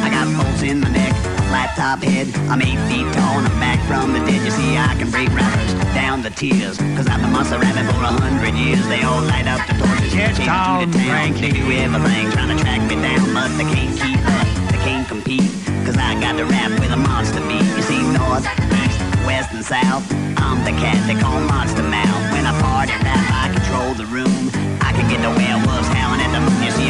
I 0.00 0.08
got 0.08 0.26
bolts 0.32 0.62
in 0.62 0.80
my 0.80 0.88
neck, 0.88 1.12
a 1.12 1.42
flat 1.52 1.76
top 1.76 2.00
head. 2.02 2.32
I'm 2.48 2.62
eight 2.62 2.80
feet 2.88 3.04
tall 3.12 3.36
and 3.36 3.46
I'm 3.46 3.60
back 3.60 3.80
from 3.84 4.12
the 4.12 4.20
dead. 4.20 4.40
You 4.44 4.50
see, 4.50 4.76
I 4.76 4.96
can 4.96 5.10
break 5.10 5.28
rappers 5.36 5.74
down 5.92 6.22
to 6.22 6.30
tears. 6.30 6.78
Cause 6.96 7.06
I'm 7.06 7.20
the 7.20 7.28
monster 7.28 7.58
rapping 7.58 7.84
for 7.92 8.00
a 8.00 8.12
hundred 8.16 8.54
years. 8.54 8.80
They 8.88 9.02
all 9.02 9.20
light 9.22 9.46
up 9.46 9.60
the 9.68 9.76
torches. 9.76 10.14
Get 10.14 10.36
down, 10.40 10.80
to 10.80 10.98
the 10.98 11.04
town. 11.04 11.32
They 11.36 11.52
do 11.52 11.68
everything 11.68 12.32
trying 12.32 12.56
to 12.56 12.58
track 12.62 12.80
me 12.88 12.96
down, 12.96 13.28
but 13.36 13.52
they 13.60 13.68
can't 13.68 13.92
keep 14.00 14.20
up. 14.24 14.46
They 14.72 14.80
can't 14.80 15.06
compete. 15.06 15.52
Cause 15.84 16.00
I 16.00 16.16
got 16.16 16.40
to 16.40 16.44
rap 16.48 16.72
with 16.80 16.90
a 16.90 16.96
monster 16.96 17.44
beat. 17.44 17.66
You 17.76 17.84
see, 17.84 18.00
north, 18.16 18.48
east, 18.80 18.98
west, 19.28 19.52
and 19.52 19.64
south. 19.64 20.04
I'm 20.40 20.64
the 20.64 20.72
cat 20.80 20.96
they 21.06 21.18
call 21.20 21.40
Monster 21.44 21.84
Mouth. 21.84 22.24
When 22.32 22.46
I 22.48 22.56
party 22.64 22.96
rap, 23.04 23.20
I 23.36 23.52
control 23.52 23.92
the 23.94 24.06
room. 24.08 24.48
I 24.80 24.92
can 24.96 25.06
get 25.12 25.20
the 25.20 25.30
werewolves 25.30 25.88
howling 25.88 26.19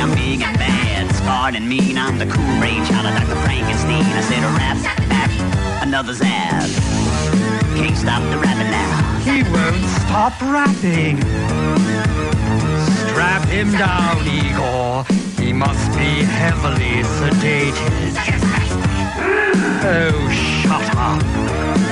I'm 0.00 0.14
big 0.14 0.40
and 0.40 0.56
bad, 0.56 1.14
scarred 1.14 1.54
and 1.56 1.68
mean. 1.68 1.98
I'm 1.98 2.16
the 2.16 2.24
cool 2.24 2.60
child 2.88 3.04
of 3.04 3.12
Dr. 3.20 3.38
Frankenstein. 3.44 4.02
I 4.02 4.22
said 4.22 4.42
a 4.42 4.48
rap, 4.56 4.78
back, 5.10 5.30
another 5.82 6.14
zap. 6.14 6.64
Can't 7.76 7.96
stop 7.96 8.22
the 8.30 8.38
rapping 8.38 8.70
now. 8.70 9.20
He 9.20 9.42
won't 9.52 9.84
stop 10.00 10.40
rapping. 10.40 11.20
Strap 13.10 13.46
him 13.48 13.72
down, 13.72 14.16
Igor. 14.26 15.04
He 15.38 15.52
must 15.52 15.92
be 15.92 16.24
heavily 16.24 17.04
sedated. 17.20 18.16
Oh, 19.84 20.30
shut 20.62 20.96
up. 20.96 21.89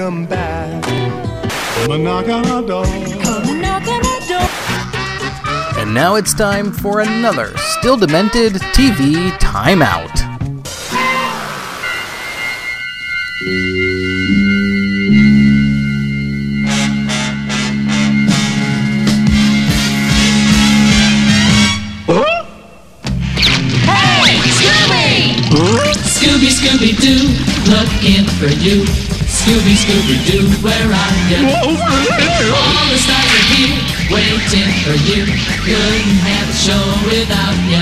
Welcome 0.00 0.24
back. 0.24 0.82
Come 1.82 1.92
and 1.92 2.04
knock 2.04 2.26
on 2.30 2.46
our 2.46 2.62
door. 2.62 2.86
And 5.76 5.92
now 5.92 6.14
it's 6.14 6.32
time 6.32 6.72
for 6.72 7.00
another 7.00 7.54
Still 7.58 7.98
Demented 7.98 8.54
TV 8.72 9.30
Timeout. 9.32 10.08
Hey, 23.84 24.40
Scooby! 24.56 25.36
Scooby, 26.08 26.48
Scooby 26.48 26.96
Doo, 27.02 27.28
looking 27.70 28.24
for 28.38 28.48
you. 28.64 29.19
Scooby, 29.40 29.74
Scooby 29.74 30.16
Doo, 30.26 30.44
where 30.62 30.92
are 30.92 31.16
you? 31.32 31.40
All 31.48 32.84
the 32.92 32.98
stars 33.00 33.24
are 33.24 33.48
here, 33.56 33.72
waiting 34.12 34.68
for 34.84 34.96
you. 35.08 35.24
Couldn't 35.64 36.20
have 36.28 36.48
a 36.48 36.52
show 36.52 36.84
without 37.08 37.56
you. 37.64 37.80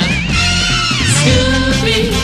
Scooby, 1.19 2.15
Scooby 2.15 2.18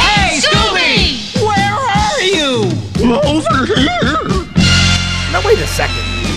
Hey, 0.00 0.38
Scooby! 0.38 1.42
Where 1.42 1.74
are 1.74 2.20
you? 2.22 2.70
Over 3.12 3.66
here. 3.66 4.46
Now 5.32 5.42
wait 5.44 5.58
a 5.58 5.66
second. 5.66 5.96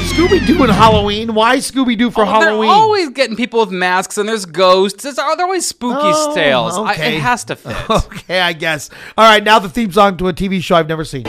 Scooby 0.09 0.45
Doo 0.45 0.61
and 0.63 0.71
Halloween. 0.71 1.33
Why 1.35 1.57
Scooby 1.57 1.97
Doo 1.97 2.09
for 2.11 2.23
Oh, 2.23 2.25
They're 2.25 2.49
Halloween? 2.49 2.69
always 2.69 3.09
getting 3.09 3.35
people 3.35 3.59
with 3.61 3.71
masks, 3.71 4.17
and 4.17 4.27
there's 4.27 4.45
ghosts. 4.45 5.05
It's, 5.05 5.15
they're 5.17 5.25
always 5.45 5.67
spooky 5.67 5.97
Oh, 6.01 6.33
tales. 6.35 6.77
I- 6.77 6.93
okay. 6.93 7.15
it 7.17 7.21
has 7.21 7.43
to 7.45 7.55
fit. 7.55 7.89
Okay, 7.89 8.41
I 8.41 8.53
guess. 8.53 8.89
All 9.17 9.25
right, 9.29 9.43
now 9.43 9.59
the 9.59 9.69
theme 9.69 9.91
song 9.91 10.17
to 10.17 10.27
a 10.29 10.33
TV 10.33 10.61
show 10.63 10.75
I've 10.75 10.87
never 10.89 11.05
seen. 11.05 11.25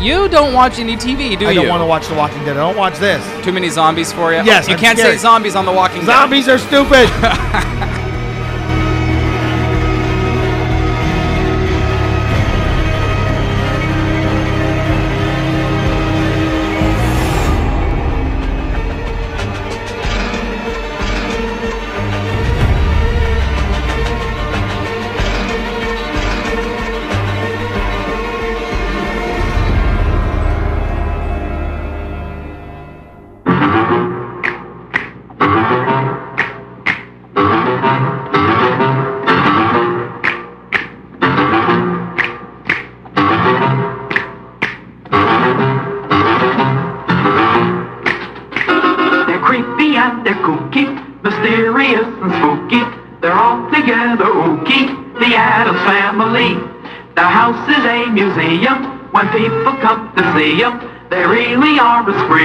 You 0.00 0.28
don't 0.28 0.52
watch 0.54 0.78
any 0.78 0.96
TV, 0.96 1.38
do 1.38 1.46
I 1.46 1.50
you? 1.52 1.60
I 1.60 1.62
don't 1.62 1.68
want 1.68 1.82
to 1.82 1.86
watch 1.86 2.08
The 2.08 2.14
Walking 2.14 2.38
Dead. 2.44 2.56
I 2.56 2.60
don't 2.66 2.76
watch 2.76 2.98
this. 2.98 3.22
Too 3.44 3.52
many 3.52 3.68
zombies 3.68 4.12
for 4.12 4.32
you? 4.32 4.42
Yes, 4.42 4.66
You 4.68 4.74
I'm 4.74 4.80
can't 4.80 4.98
scared. 4.98 5.14
say 5.16 5.22
zombies 5.22 5.54
on 5.54 5.64
The 5.66 5.72
Walking 5.72 5.98
Dead. 6.00 6.06
Zombies 6.06 6.48
are 6.48 6.58
stupid. 6.58 7.08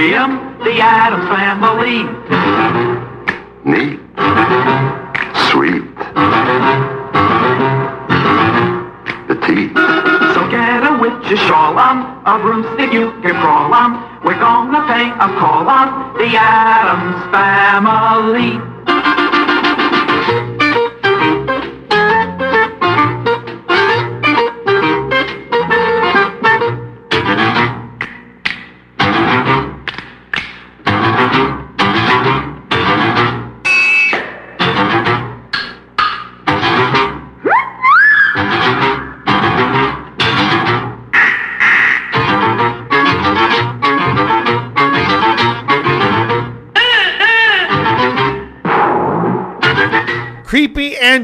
are 0.00 0.06
a 0.06 0.06
spree 0.06 0.14
'em, 0.14 0.58
the 0.64 0.80
Addams 0.80 1.28
family. 1.28 2.08
Neat. 3.64 4.00
Sweet. 5.50 5.84
Petite. 9.26 9.76
So 10.34 10.48
get 10.48 10.82
a 10.84 10.98
witch's 11.00 11.40
shawl 11.40 11.78
on, 11.78 12.22
a 12.24 12.38
broomstick 12.38 12.92
you 12.92 13.12
can 13.22 13.34
crawl 13.40 13.74
on. 13.74 14.02
We're 14.24 14.38
gonna 14.38 14.86
pay 14.86 15.10
a 15.10 15.28
call 15.38 15.68
on 15.68 16.14
the 16.16 16.36
Addams 16.36 17.22
family. 17.32 18.60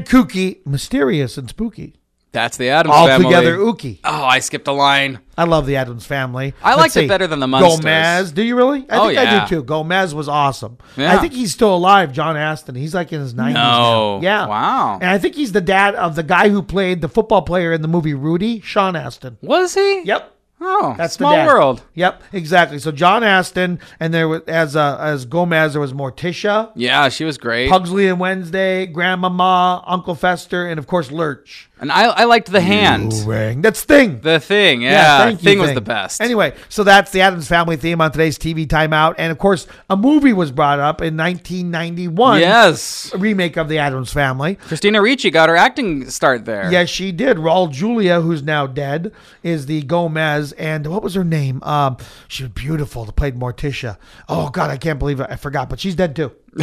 kooky, 0.07 0.65
mysterious, 0.67 1.37
and 1.39 1.49
spooky. 1.49 1.95
That's 2.33 2.59
the 2.59 2.69
Addams 2.69 2.95
All 2.95 3.07
family. 3.07 3.25
together 3.29 3.57
ooky. 3.57 3.99
Oh, 4.05 4.25
I 4.25 4.41
skipped 4.41 4.69
a 4.69 4.73
line. 4.73 5.21
I 5.39 5.45
love 5.45 5.65
the 5.65 5.77
Addams 5.77 6.05
family. 6.05 6.53
I 6.63 6.73
like 6.73 6.81
liked 6.95 6.97
it 6.99 7.09
better 7.09 7.27
than 7.27 7.41
the 7.41 7.47
Munsters. 7.47 7.79
Gomez, 7.81 8.33
do 8.33 8.43
you 8.43 8.57
really? 8.57 8.85
I 8.91 8.99
Oh, 8.99 9.07
think 9.07 9.15
yeah. 9.15 9.45
I 9.45 9.49
do 9.49 9.57
too. 9.57 9.63
Gomez 9.63 10.15
was 10.15 10.29
awesome. 10.29 10.77
Yeah. 10.99 11.15
I 11.15 11.19
think 11.19 11.33
he's 11.33 11.53
still 11.53 11.75
alive, 11.75 12.13
John 12.13 12.37
Astin. 12.37 12.75
He's 12.75 12.95
like 12.95 13.11
in 13.11 13.21
his 13.21 13.33
90s. 13.33 13.55
No. 13.55 14.19
now. 14.19 14.21
Yeah. 14.21 14.47
Wow. 14.49 14.95
And 15.01 15.09
I 15.09 15.17
think 15.17 15.35
he's 15.35 15.53
the 15.53 15.63
dad 15.63 15.95
of 15.95 16.15
the 16.15 16.23
guy 16.23 16.51
who 16.51 16.63
played 16.63 17.01
the 17.01 17.09
football 17.09 17.41
player 17.41 17.73
in 17.73 17.81
the 17.81 17.89
movie 17.89 18.13
Rudy, 18.13 18.61
Sean 18.61 18.97
Astin. 18.97 19.39
Was 19.41 19.73
he? 19.73 20.03
Yep. 20.03 20.36
Oh, 20.61 20.95
that's 20.97 21.15
small 21.15 21.33
the 21.33 21.37
dad. 21.37 21.47
world. 21.47 21.83
Yep, 21.95 22.23
exactly. 22.33 22.79
So 22.79 22.91
John 22.91 23.23
Astin, 23.23 23.79
and 24.01 24.15
there 24.15 24.27
was 24.27 24.43
as 24.43 24.75
uh, 24.75 24.97
as 24.99 25.27
Gomez, 25.27 25.73
there 25.75 25.81
was 25.81 25.93
Morticia. 25.93 26.73
Yeah, 26.75 27.09
she 27.11 27.25
was 27.25 27.37
great. 27.37 27.69
Pugsley 27.69 28.09
and 28.09 28.19
Wednesday, 28.19 28.87
Grandmama, 28.87 29.85
Uncle 29.87 30.15
Fester, 30.15 30.67
and 30.67 30.79
of 30.79 30.87
course 30.87 31.11
Lurch. 31.11 31.69
And 31.79 31.93
I, 31.93 32.05
I 32.05 32.25
liked 32.25 32.51
the 32.51 32.61
hand. 32.63 33.13
Ring. 33.27 33.61
That's 33.61 33.85
Thing. 33.85 34.21
The 34.21 34.41
Thing, 34.41 34.81
yeah. 34.81 34.91
yeah 34.91 35.27
thing, 35.29 35.37
thing 35.37 35.59
was 35.59 35.75
the 35.75 35.83
best. 35.83 36.23
Anyway, 36.23 36.55
so 36.71 36.85
that's 36.85 37.11
the 37.11 37.21
Addams 37.21 37.49
Family 37.49 37.77
theme 37.77 38.01
on 38.01 38.13
today's 38.13 38.39
TV 38.39 38.67
Timeout. 38.67 39.17
And 39.19 39.31
of 39.31 39.37
course, 39.37 39.67
a 39.91 39.97
movie 39.97 40.33
was 40.33 40.51
brought 40.51 40.81
up 40.81 41.03
in 41.03 41.19
1991. 41.19 42.41
Yes. 42.41 43.13
A 43.13 43.19
remake 43.19 43.59
of 43.59 43.69
The 43.69 43.77
Addams 43.77 44.11
Family. 44.11 44.55
Christina 44.55 45.03
Ricci 45.03 45.31
got 45.31 45.51
her 45.51 45.57
acting 45.57 46.09
start 46.09 46.47
there. 46.47 46.73
Yes, 46.73 46.89
she 46.89 47.13
did. 47.13 47.37
Raul 47.37 47.71
Julia, 47.71 48.23
who's 48.23 48.43
now 48.43 48.67
dead, 48.67 49.13
is 49.43 49.67
the 49.67 49.83
Gomez. 49.83 50.53
And 50.53 50.87
what 50.87 51.03
was 51.03 51.13
her 51.15 51.25
name? 51.25 51.63
Um, 51.63 51.99
she 52.27 52.45
was 52.45 52.53
beautiful. 52.53 53.05
to 53.05 53.13
played 53.13 53.39
Morticia. 53.39 53.99
Oh, 54.31 54.49
God, 54.49 54.71
I 54.71 54.79
can't 54.79 54.99
believe 54.99 55.21
it. 55.21 55.27
I 55.29 55.37
forgot, 55.37 55.69
but 55.69 55.79
she's 55.79 55.95
dead 55.95 56.17
too. 56.17 56.33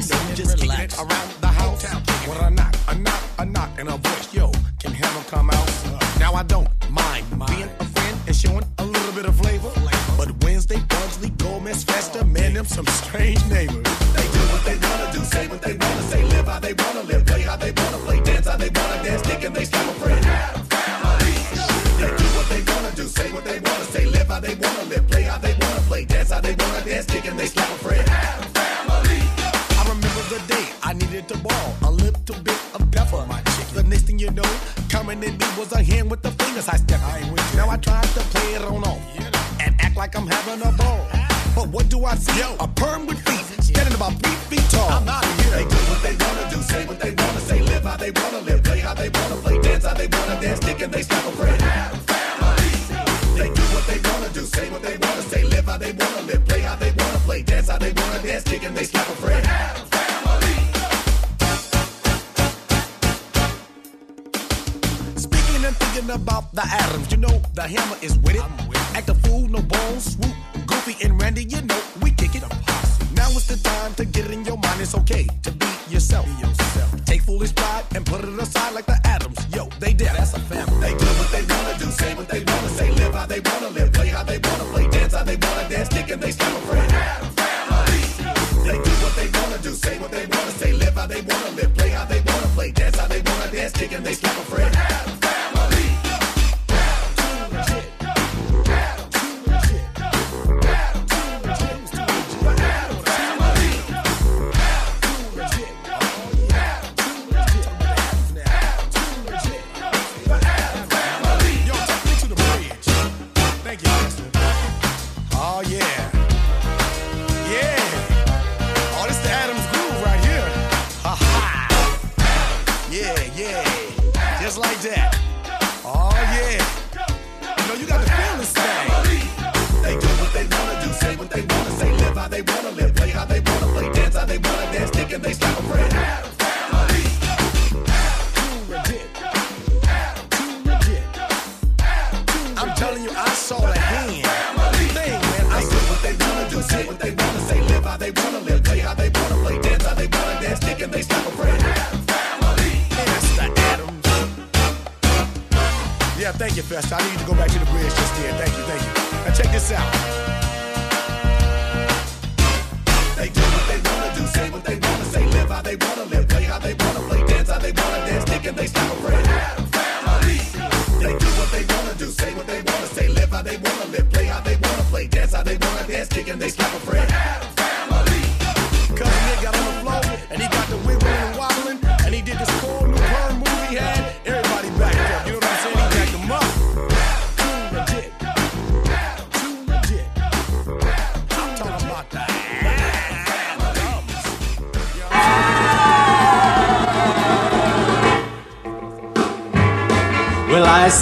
just 0.00 0.58
keep 0.58 0.70
it 0.78 0.96
around. 0.98 1.37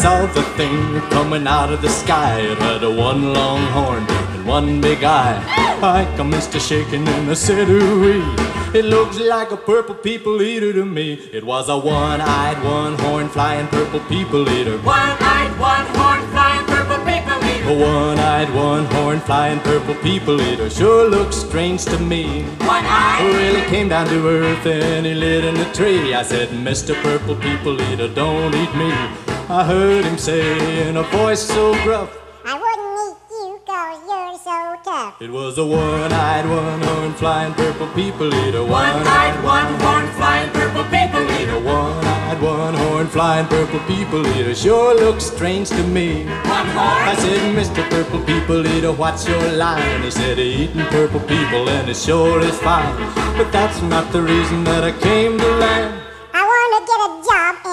saw 0.06 0.24
the 0.26 0.42
thing 0.58 1.00
coming 1.16 1.48
out 1.48 1.72
of 1.72 1.82
the 1.82 1.88
sky. 1.88 2.38
It 2.38 2.58
had 2.58 2.84
a 2.84 2.92
one 3.10 3.32
long 3.32 3.62
horn 3.76 4.04
and 4.34 4.46
one 4.46 4.80
big 4.80 5.02
eye. 5.02 5.36
I 5.82 6.04
commenced 6.16 6.54
mister 6.54 6.60
shaking 6.68 7.08
and 7.08 7.28
I 7.28 7.34
said, 7.34 7.68
ooh 7.68 8.22
it 8.78 8.84
looks 8.84 9.18
like 9.18 9.50
a 9.50 9.56
purple 9.56 9.96
people 9.96 10.42
eater 10.42 10.72
to 10.72 10.84
me. 10.84 11.14
It 11.38 11.44
was 11.52 11.68
a 11.68 11.78
one-eyed, 11.78 12.58
one-horn 12.62 13.28
flying 13.30 13.66
purple 13.68 14.00
people 14.14 14.48
eater. 14.48 14.76
One-eyed, 14.78 15.52
one-horn 15.58 16.20
flying 16.32 16.66
purple 16.72 17.00
people 17.10 17.38
eater. 17.52 17.70
A 17.72 17.76
one-eyed, 17.94 18.50
one-horn 18.54 19.20
flying 19.28 19.60
purple 19.60 19.96
people 20.08 20.40
eater 20.40 20.68
sure 20.70 21.08
looks 21.10 21.36
strange 21.36 21.84
to 21.86 21.98
me. 21.98 22.42
One-eyed 22.74 23.24
really 23.40 23.64
came 23.72 23.88
down 23.88 24.06
to 24.08 24.28
earth 24.28 24.66
and 24.66 25.04
he 25.06 25.14
lit 25.14 25.44
in 25.44 25.56
a 25.56 25.68
tree. 25.72 26.14
I 26.14 26.22
said, 26.22 26.50
Mr. 26.68 26.94
Purple 27.02 27.36
People 27.46 27.80
Eater, 27.88 28.08
don't 28.22 28.54
eat 28.54 28.74
me. 28.82 28.92
I 29.48 29.62
heard 29.62 30.04
him 30.04 30.18
say 30.18 30.88
in 30.88 30.96
a 30.96 31.04
voice 31.04 31.42
so 31.46 31.72
gruff. 31.84 32.10
I 32.44 32.54
wouldn't 32.58 32.98
eat 33.06 33.16
you 33.30 33.60
cause 33.64 34.02
you're 34.02 34.38
so 34.42 34.74
tough. 34.82 35.22
It 35.22 35.30
was 35.30 35.56
a 35.58 35.64
one-eyed, 35.64 36.48
one-horn 36.48 37.14
flying 37.14 37.54
purple 37.54 37.86
people 37.94 38.34
eater. 38.34 38.64
One-eyed, 38.64 39.44
one-horn 39.44 40.08
flying 40.18 40.50
purple 40.50 40.82
people 40.90 41.22
eater. 41.38 41.60
One-eyed, 41.60 42.42
one-horn 42.42 43.06
flying 43.06 43.46
purple 43.46 43.78
people 43.86 44.26
eater 44.26 44.52
sure 44.52 44.96
looks 44.96 45.26
strange 45.26 45.68
to 45.68 45.82
me. 45.84 46.24
One 46.24 46.66
horn. 46.74 47.06
I 47.06 47.14
said, 47.16 47.54
Mr. 47.54 47.88
Purple 47.88 48.24
People 48.24 48.66
Eater, 48.66 48.90
what's 48.90 49.28
your 49.28 49.52
line? 49.52 50.02
He 50.02 50.10
said, 50.10 50.40
eating 50.40 50.84
purple 50.86 51.20
people 51.20 51.68
and 51.68 51.88
it 51.88 51.96
sure 51.96 52.40
is 52.40 52.58
fine. 52.58 52.96
But 53.38 53.52
that's 53.52 53.80
not 53.82 54.10
the 54.10 54.22
reason 54.22 54.64
that 54.64 54.82
I 54.82 54.90
came 54.90 55.38
to 55.38 55.48
land. 55.58 56.05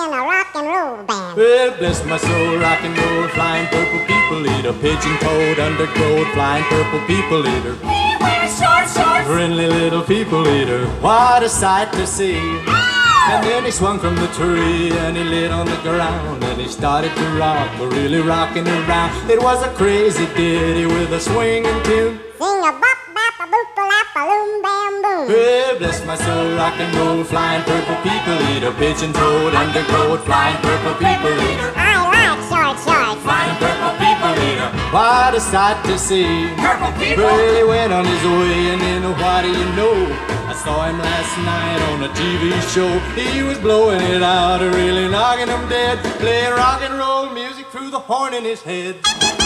In 0.06 0.14
a 0.14 0.22
rock 0.22 0.52
and 0.56 0.68
roll 0.68 1.04
band. 1.04 1.38
Well, 1.38 1.78
bless 1.78 2.04
my 2.06 2.18
soul, 2.18 2.58
rock 2.58 2.84
and 2.84 2.98
roll, 2.98 3.28
flying 3.30 3.68
purple 3.68 4.00
people 4.06 4.46
eater, 4.54 4.74
pigeon 4.74 5.16
toed, 5.20 5.60
undergrowth, 5.60 6.28
flying 6.34 6.64
purple 6.66 7.00
people 7.08 7.48
eater. 7.48 7.76
He 7.76 8.16
wears 8.20 8.52
short 8.60 8.86
shorts. 8.92 9.28
Friendly 9.28 9.68
little 9.68 10.04
people 10.04 10.48
eater, 10.48 10.86
what 11.02 11.44
a 11.44 11.50
sight 11.50 11.94
to 11.94 12.06
see. 12.06 12.38
Ah! 12.68 12.94
And 13.32 13.46
then 13.46 13.64
he 13.64 13.72
swung 13.72 14.00
from 14.00 14.16
the 14.18 14.28
tree 14.28 14.92
and 14.92 15.16
he 15.16 15.24
lit 15.24 15.52
on 15.52 15.66
the 15.66 15.78
ground 15.78 16.44
and 16.44 16.60
he 16.60 16.68
started 16.68 17.16
to 17.16 17.26
rock, 17.40 17.72
really 17.80 18.20
rocking 18.20 18.68
around. 18.68 19.30
It 19.30 19.42
was 19.42 19.64
a 19.64 19.70
crazy 19.76 20.26
ditty 20.36 20.86
with 20.86 21.14
a 21.14 21.20
swinging 21.22 21.82
tune. 21.84 22.20
Sing 22.38 22.60
a 22.60 22.72
bop 22.84 23.03
bop 23.44 23.50
a 23.50 23.52
boop 23.52 23.78
a 23.78 23.86
lap 23.88 24.08
a 24.16 24.24
loom 24.30 24.62
bam 24.62 25.02
boom. 25.02 25.28
Well, 25.28 25.78
bless 25.80 26.06
my 26.06 26.16
soul, 26.16 26.56
rock 26.56 26.76
and 26.80 26.96
roll, 26.96 27.24
flying 27.24 27.64
purple 27.64 27.96
people 28.04 28.38
eater, 28.52 28.72
pigeon 28.74 29.14
toed, 29.14 29.54
undergrowth, 29.54 30.24
flying 30.26 30.58
purple 30.62 30.94
people 30.96 31.34
eater. 31.50 31.72
I 31.76 31.92
like 32.14 32.40
short 32.50 32.78
shorts. 32.84 33.22
Flying 33.24 33.58
purple 33.58 33.96
people 34.00 34.34
eater. 34.48 34.70
What 34.92 35.36
a 35.36 35.40
sight 35.40 35.84
to 35.86 35.98
see. 35.98 36.48
Purple 36.58 36.92
people. 37.00 37.28
He 37.28 37.64
went 37.64 37.92
on 37.92 38.06
his 38.06 38.24
way, 38.24 38.72
and 38.74 38.82
then 38.82 39.04
what 39.20 39.42
do 39.44 39.50
you 39.50 39.68
know? 39.76 39.96
I 40.48 40.54
saw 40.54 40.86
him 40.88 41.00
last 41.00 41.34
night 41.44 41.82
on 41.92 42.04
a 42.04 42.12
TV 42.14 42.52
show. 42.74 42.92
He 43.16 43.44
was 43.44 43.58
blowing 43.58 44.02
it 44.02 44.24
out, 44.24 44.62
really 44.62 45.10
knocking 45.10 45.48
him 45.48 45.68
dead. 45.70 46.00
Playing 46.20 46.54
rock 46.54 46.82
and 46.82 46.94
roll 46.98 47.30
music 47.32 47.68
through 47.68 47.90
the 47.90 48.00
horn 48.00 48.34
in 48.34 48.44
his 48.44 48.62
head. 48.62 49.43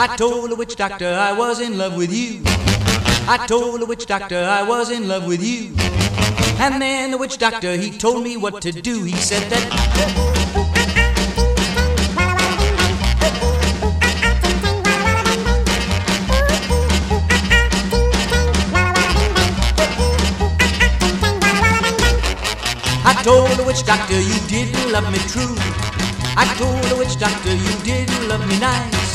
I 0.00 0.16
told 0.16 0.48
the 0.48 0.54
witch 0.54 0.76
doctor 0.76 1.08
I 1.12 1.32
was 1.32 1.58
in 1.58 1.76
love 1.76 1.96
with 1.96 2.12
you. 2.12 2.40
I 3.26 3.44
told 3.48 3.80
the 3.80 3.84
witch 3.84 4.06
doctor 4.06 4.38
I 4.38 4.62
was 4.62 4.92
in 4.92 5.08
love 5.08 5.26
with 5.26 5.42
you. 5.42 5.74
And 6.62 6.80
then 6.80 7.10
the 7.10 7.18
witch 7.18 7.36
doctor 7.36 7.74
he 7.74 7.90
told 7.90 8.22
me 8.22 8.36
what 8.36 8.62
to 8.62 8.70
do. 8.70 9.02
He 9.02 9.16
said 9.16 9.50
that 9.50 9.64
I 23.04 23.20
told 23.24 23.50
the 23.58 23.64
witch 23.66 23.84
doctor 23.84 24.14
you 24.14 24.38
didn't 24.46 24.92
love 24.92 25.10
me 25.10 25.18
true. 25.26 25.56
I 26.38 26.46
told 26.56 26.84
the 26.84 26.94
witch 26.96 27.18
doctor 27.18 27.50
you 27.52 27.74
didn't 27.82 28.28
love 28.28 28.46
me 28.46 28.60
nice. 28.60 29.07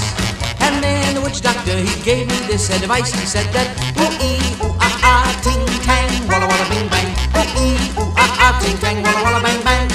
And 0.73 0.81
then 0.81 1.13
the 1.13 1.21
witch 1.21 1.45
doctor 1.45 1.77
he 1.77 1.93
gave 2.01 2.25
me 2.25 2.37
this 2.49 2.73
advice. 2.73 3.13
He 3.13 3.29
said 3.29 3.45
that 3.53 3.69
ooh 3.93 4.09
ee 4.17 4.41
ooh 4.65 4.73
ah 4.81 4.97
ah 5.05 5.29
ting 5.45 5.61
tang 5.85 6.09
walla 6.25 6.49
walla 6.49 6.65
bing 6.65 6.89
bang. 6.89 7.13
Ooh 7.37 7.45
ee 7.61 7.77
ooh 8.01 8.09
ah 8.17 8.49
ah 8.49 8.53
ting 8.57 8.73
tang 8.81 8.97
walla 9.05 9.21
walla 9.21 9.37
bang 9.45 9.61
bang. 9.61 9.85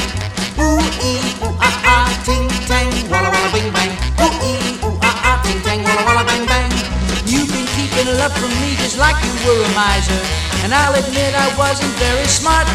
Ooh 0.62 0.78
ee 1.02 1.18
ooh 1.42 1.50
ah 1.58 1.74
ah 1.82 2.06
ting 2.22 2.46
tang 2.70 2.86
walla 3.10 3.26
walla 3.26 3.50
bing 3.50 3.66
bang. 3.74 3.90
Ooh 4.22 4.30
ee 4.38 4.78
ooh 4.86 4.94
ah 5.02 5.34
ah 5.34 5.36
ting 5.42 5.58
tang 5.66 5.82
walla 5.82 6.02
walla 6.06 6.22
bang 6.22 6.46
bang. 6.46 6.70
You've 7.26 7.50
been 7.50 7.66
keeping 7.74 8.06
love 8.14 8.38
from 8.38 8.54
me 8.62 8.78
just 8.78 9.02
like 9.02 9.18
you 9.26 9.34
were 9.42 9.58
a 9.58 9.70
miser. 9.74 10.22
And 10.62 10.70
I'll 10.70 10.94
admit 10.94 11.34
I 11.34 11.50
wasn't 11.58 11.90
very 11.98 12.28
smart. 12.30 12.70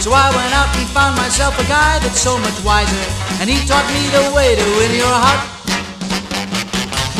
So 0.00 0.08
I 0.16 0.32
went 0.32 0.56
out 0.56 0.72
and 0.72 0.88
found 0.96 1.20
myself 1.20 1.52
a 1.60 1.66
guy 1.68 2.00
that's 2.00 2.18
so 2.18 2.40
much 2.40 2.56
wiser, 2.64 3.04
and 3.38 3.46
he 3.46 3.60
taught 3.68 3.86
me 3.92 4.08
the 4.08 4.24
way 4.32 4.56
to 4.56 4.64
win 4.80 4.96
your 4.96 5.12
heart. 5.12 5.61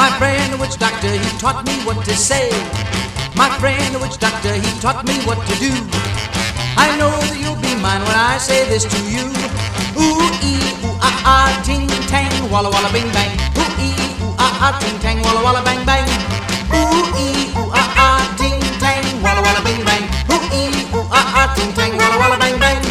My 0.02 0.10
friend, 0.18 0.52
the 0.52 0.56
witch 0.58 0.78
doctor, 0.82 1.06
he 1.06 1.30
taught 1.38 1.62
me 1.64 1.78
what 1.86 2.04
to 2.06 2.14
say. 2.16 2.50
My 3.38 3.46
friend, 3.62 3.94
the 3.94 4.00
witch 4.02 4.18
doctor, 4.18 4.50
he 4.50 4.70
taught 4.82 5.06
me 5.06 5.14
what 5.22 5.38
to 5.46 5.54
do. 5.62 5.70
I 6.74 6.90
know 6.98 7.14
that 7.30 7.38
you'll 7.38 7.62
be 7.62 7.70
mine 7.78 8.02
when 8.02 8.18
I 8.18 8.34
say 8.42 8.66
this 8.66 8.82
to 8.82 8.98
you. 9.06 9.30
Ooh 9.94 10.26
ee 10.42 10.58
ooh 10.82 10.98
ah 10.98 11.22
ah 11.22 11.50
ting 11.62 11.86
tang 12.10 12.34
walla 12.50 12.66
walla 12.74 12.90
bing 12.90 13.06
bang. 13.14 13.30
Ooh 13.54 13.70
ee 13.78 13.94
ooh 14.26 14.34
ah 14.42 14.66
ah 14.66 14.74
ting 14.82 14.98
tang 14.98 15.22
walla 15.22 15.38
walla 15.38 15.62
bang 15.62 15.86
bang. 15.86 16.02
Ooh 16.74 17.06
ee 17.14 17.54
ooh 17.54 17.70
ah 17.70 18.02
ah 18.02 18.18
ting 18.34 18.58
tang 18.82 19.06
walla 19.22 19.38
walla 19.38 19.62
bing 19.62 19.86
bang. 19.86 20.02
Ooh 20.34 20.42
ee 20.50 20.82
ooh 20.98 21.06
ah 21.14 21.46
ah 21.46 21.48
ting 21.54 21.70
tang 21.78 21.94
walla 21.94 22.18
walla 22.18 22.42
bang 22.42 22.58
bang. 22.58 22.82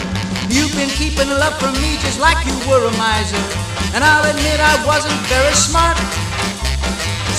You've 0.48 0.72
been 0.80 0.88
keeping 0.96 1.28
love 1.28 1.60
from 1.60 1.76
me 1.84 2.00
just 2.00 2.24
like 2.24 2.40
you 2.48 2.56
were 2.72 2.88
a 2.88 2.94
miser, 2.96 3.44
and 3.92 4.00
I'll 4.00 4.24
admit 4.32 4.64
I 4.64 4.80
wasn't 4.88 5.20
very 5.28 5.52
smart. 5.60 6.00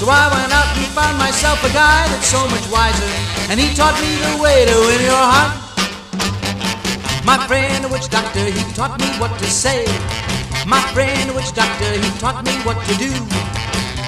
So 0.02 0.10
I 0.10 0.26
went 0.34 0.50
out 0.50 0.66
and 0.74 0.90
found 0.98 1.14
myself 1.14 1.62
a 1.62 1.70
guy 1.70 2.02
that's 2.10 2.26
so 2.26 2.42
much 2.50 2.66
wiser, 2.74 3.06
and 3.46 3.54
he 3.54 3.70
taught 3.70 3.94
me 4.02 4.10
the 4.18 4.34
way 4.42 4.66
to 4.66 4.74
win 4.90 4.98
your 5.06 5.14
heart. 5.14 5.54
My 7.22 7.38
friend, 7.46 7.86
the 7.86 7.88
witch 7.88 8.10
doctor, 8.10 8.42
he 8.42 8.58
taught 8.74 8.98
me 8.98 9.06
what 9.22 9.30
to 9.38 9.46
say. 9.46 9.86
My 10.66 10.82
friend, 10.90 11.30
the 11.30 11.34
witch 11.38 11.54
doctor, 11.54 11.86
he 11.86 12.10
taught 12.18 12.42
me 12.42 12.50
what 12.66 12.82
to 12.90 12.94
do. 12.98 13.14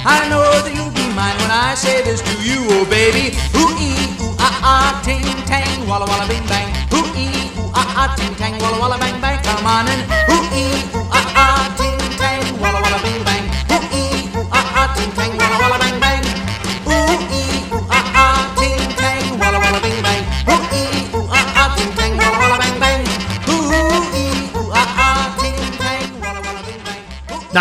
I 0.03 0.27
know 0.27 0.43
that 0.67 0.75
you'll 0.75 0.91
be 0.91 1.07
mine 1.15 1.39
when 1.39 1.55
I 1.55 1.79
say 1.79 2.03
this 2.03 2.27
to 2.27 2.35
you, 2.43 2.67
oh 2.75 2.83
baby. 2.91 3.39
Ooh 3.55 3.71
ee 3.79 3.95
ooh 4.19 4.35
ah 4.43 4.51
ah 4.67 4.91
ting 5.07 5.23
tang 5.47 5.79
walla 5.87 6.11
walla 6.11 6.27
bing 6.27 6.43
bang. 6.51 6.75
Ooh 6.91 7.07
ee 7.15 7.55
ooh 7.55 7.71
ah 7.71 8.03
ah 8.03 8.09
ting 8.19 8.35
tang 8.35 8.59
walla 8.59 8.83
walla 8.83 8.99
bang 8.99 9.15
bang. 9.23 9.39
Come 9.47 9.63
on 9.63 9.87
and 9.87 10.03
ooh 10.27 10.43
ee 10.59 10.75
ooh 10.91 11.07
ah 11.15 11.39
ah 11.39 11.63
ting 11.79 12.03
tang 12.19 12.43
walla 12.59 12.83
walla 12.83 12.99
bing 12.99 13.23
bang. 13.23 13.47
Ooh 13.71 13.79
ee 13.95 14.27
ooh 14.35 14.43
ah 14.51 14.83
ah 14.83 14.91
ting 14.99 15.15
tang 15.15 15.31
walla 15.39 15.54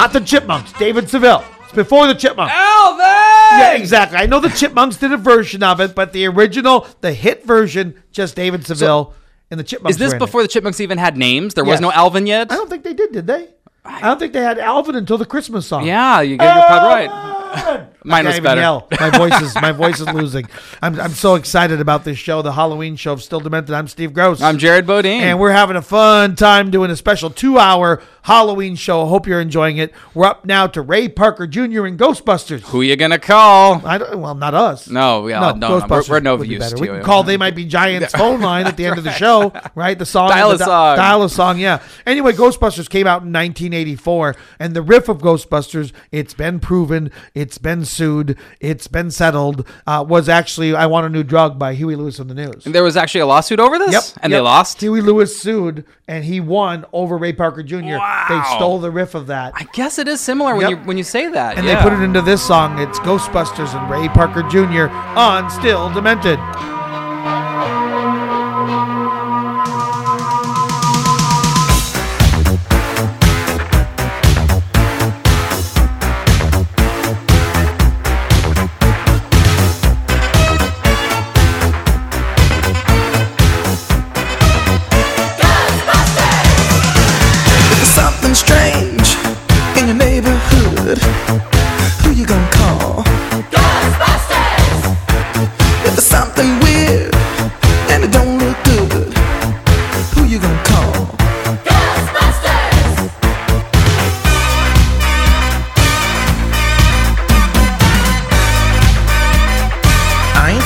Not 0.04 0.12
the 0.12 0.20
Chipmunks. 0.20 0.74
David 0.74 1.10
Seville. 1.10 1.46
It's 1.64 1.72
before 1.72 2.08
the 2.08 2.14
Chipmunks. 2.14 2.52
Alvin! 2.54 3.06
Yeah, 3.06 3.74
exactly. 3.76 4.18
I 4.18 4.26
know 4.26 4.42
the 4.42 4.50
Chipmunks 4.50 4.98
did 4.98 5.14
a 5.14 5.18
version 5.18 5.64
of 5.64 5.80
it, 5.80 5.96
but 5.96 6.12
the 6.12 6.26
original, 6.26 6.86
the 7.00 7.14
hit 7.14 7.46
version, 7.46 7.96
just 8.12 8.36
David 8.36 8.66
Seville 8.68 9.14
and 9.50 9.58
the 9.58 9.64
Chipmunks. 9.64 9.96
Is 9.96 10.00
this 10.00 10.10
were 10.10 10.18
in 10.18 10.22
it. 10.22 10.26
before 10.26 10.42
the 10.42 10.50
Chipmunks 10.50 10.82
even 10.82 10.98
had 10.98 11.16
names? 11.16 11.54
There 11.54 11.64
was 11.64 11.76
Yes. 11.76 11.80
no 11.80 11.90
Alvin 11.94 12.28
yet? 12.28 12.52
I 12.52 12.56
don't 12.56 12.70
think 12.70 12.84
they 12.84 12.94
did, 12.94 13.14
did 13.14 13.28
they? 13.28 13.48
I 13.86 14.02
don't 14.02 14.20
think 14.20 14.34
they 14.34 14.42
had 14.42 14.60
Alvin 14.60 14.96
until 14.96 15.18
the 15.18 15.26
Christmas 15.26 15.66
song. 15.66 15.88
Yeah, 15.88 16.20
you 16.20 16.36
get 16.36 16.54
your 16.54 16.66
pub 16.66 16.84
right. 16.84 17.88
Mine 18.04 18.26
was 18.26 18.40
better. 18.40 18.62
yell. 18.62 18.88
My 19.00 19.10
voice 19.18 19.42
is 19.42 19.56
my 19.56 19.72
voice 19.72 20.00
is 20.00 20.08
losing. 20.10 20.48
I'm 20.82 21.00
I'm 21.00 21.12
so 21.12 21.36
excited 21.36 21.80
about 21.80 22.04
this 22.04 22.18
show, 22.18 22.42
the 22.42 22.54
Halloween 22.54 22.96
show 22.96 23.14
of 23.14 23.24
Still 23.24 23.40
Demented. 23.40 23.74
I'm 23.74 23.88
Steve 23.88 24.14
Gross. 24.14 24.42
I'm 24.42 24.58
Jared 24.58 24.86
Bodine. 24.86 25.22
And 25.22 25.40
we're 25.40 25.52
having 25.52 25.76
a 25.76 25.82
fun 25.82 26.36
time 26.36 26.72
doing 26.72 26.92
a 26.92 26.96
special 26.96 27.30
two 27.30 27.58
hour 27.58 28.02
Halloween 28.24 28.76
show. 28.76 29.06
Hope 29.06 29.28
you're 29.28 29.42
enjoying 29.42 29.78
it. 29.78 29.94
We're 30.14 30.26
up 30.28 30.46
now 30.46 30.68
to 30.68 30.82
Ray 30.82 31.10
Parker 31.10 31.46
Jr. 31.46 31.86
and 31.86 32.00
Ghostbusters. 32.00 32.62
Who 32.62 32.82
you 32.82 32.96
gonna 32.96 33.20
call? 33.20 33.86
I 33.86 33.98
don't, 33.98 34.20
well, 34.20 34.36
not 34.36 34.54
us. 34.54 34.90
No, 34.90 35.28
yeah, 35.28 35.40
no, 35.40 35.52
no, 35.52 35.72
we're, 35.72 35.82
Ghostbusters 35.82 36.10
we're 36.10 36.20
no 36.22 36.36
would 36.38 36.48
be 36.48 36.56
use 36.56 36.72
to 36.72 36.80
We 36.82 36.88
can 36.88 37.04
call 37.04 37.24
They 37.24 37.38
Might 37.38 37.56
Be 37.56 37.66
Giants 37.66 38.14
phone 38.18 38.42
line 38.42 38.66
at 38.66 38.78
the 38.78 38.86
end 38.86 38.98
of 38.98 39.04
the 39.04 39.12
show, 39.12 39.52
right? 39.76 39.98
The 39.98 40.06
song. 40.06 40.30
Dial 40.30 40.52
a 40.52 40.58
song. 40.58 40.98
Dial 40.98 41.24
a 41.24 41.30
song, 41.30 41.60
yeah. 41.60 41.82
Anyway, 42.06 42.34
Ghostbusters 42.34 42.90
came 42.90 43.08
out 43.08 43.24
in 43.24 43.34
1984, 43.34 44.36
and 44.60 44.74
the 44.74 44.82
riff 44.82 45.10
of 45.10 45.18
Ghostbusters, 45.20 45.92
it's 46.12 46.34
been 46.34 46.60
proven, 46.60 47.12
it's 47.34 47.58
been 47.58 47.84
sued. 47.94 48.38
It's 48.60 48.88
been 48.88 49.12
settled. 49.12 49.68
Uh, 49.88 50.04
was 50.08 50.28
actually 50.30 50.76
I 50.76 50.86
Want 50.88 51.06
a 51.06 51.10
New 51.10 51.24
Drug 51.24 51.58
by 51.60 51.74
Huey 51.76 51.96
Lewis 51.96 52.20
and 52.20 52.30
the 52.30 52.34
News. 52.36 52.66
And 52.66 52.74
there 52.76 52.84
was 52.84 52.98
actually 52.98 53.22
a 53.22 53.26
lawsuit 53.28 53.60
over 53.60 53.78
this? 53.80 53.92
Yep. 53.92 54.04
And 54.24 54.34
they 54.34 54.40
lost? 54.40 54.82
Huey 54.82 55.02
Lewis 55.02 55.40
sued 55.40 55.86
and 56.08 56.24
he 56.26 56.40
won 56.40 56.86
over 56.92 57.18
Ray 57.18 57.34
Parker 57.34 57.64
Jr. 57.64 57.98
They 58.30 58.42
stole 58.56 58.80
the 58.80 58.92
riff 58.92 59.16
of 59.16 59.28
that. 59.28 59.54
I 59.56 59.66
guess 59.74 59.98
it 59.98 60.08
is 60.08 60.20
similar 60.20 60.56
when 60.56 60.70
Yep. 60.70 60.70
you 60.72 60.78
when 60.86 60.98
you 60.98 61.04
say 61.04 61.28
that. 61.30 61.58
and 61.58 61.66
yeah. 61.66 61.76
they 61.76 61.82
put 61.90 61.94
it 61.94 62.04
into 62.04 62.22
this 62.22 62.46
song. 62.46 62.80
It's 62.80 63.00
Ghostbusters 63.00 63.74
and 63.80 63.90
Ray 63.90 64.08
Parker 64.10 64.44
Jr. 64.44 64.94
on 65.18 65.50
Still 65.50 65.90
Demented. 65.94 66.40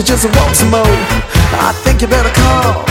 You 0.00 0.06
just 0.06 0.24
want 0.34 0.56
some 0.56 0.70
more, 0.70 0.80
I 0.82 1.72
think 1.84 2.00
you 2.00 2.08
better 2.08 2.30
call. 2.30 2.89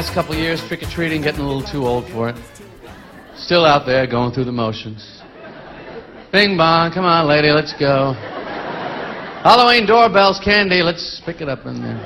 Last 0.00 0.14
couple 0.14 0.34
years 0.34 0.66
trick 0.66 0.82
or 0.82 0.88
treating, 0.88 1.20
getting 1.20 1.42
a 1.42 1.46
little 1.46 1.62
too 1.62 1.84
old 1.84 2.08
for 2.08 2.30
it? 2.30 2.36
Still 3.36 3.66
out 3.66 3.84
there 3.84 4.06
going 4.06 4.32
through 4.32 4.46
the 4.46 4.52
motions. 4.52 5.20
Bing 6.32 6.56
bong, 6.56 6.90
come 6.90 7.04
on, 7.04 7.28
lady, 7.28 7.50
let's 7.50 7.74
go. 7.78 8.14
Halloween 9.44 9.84
doorbells, 9.84 10.40
candy, 10.42 10.80
let's 10.80 11.20
pick 11.26 11.42
it 11.42 11.50
up 11.50 11.66
in 11.66 11.82
there. 11.82 12.00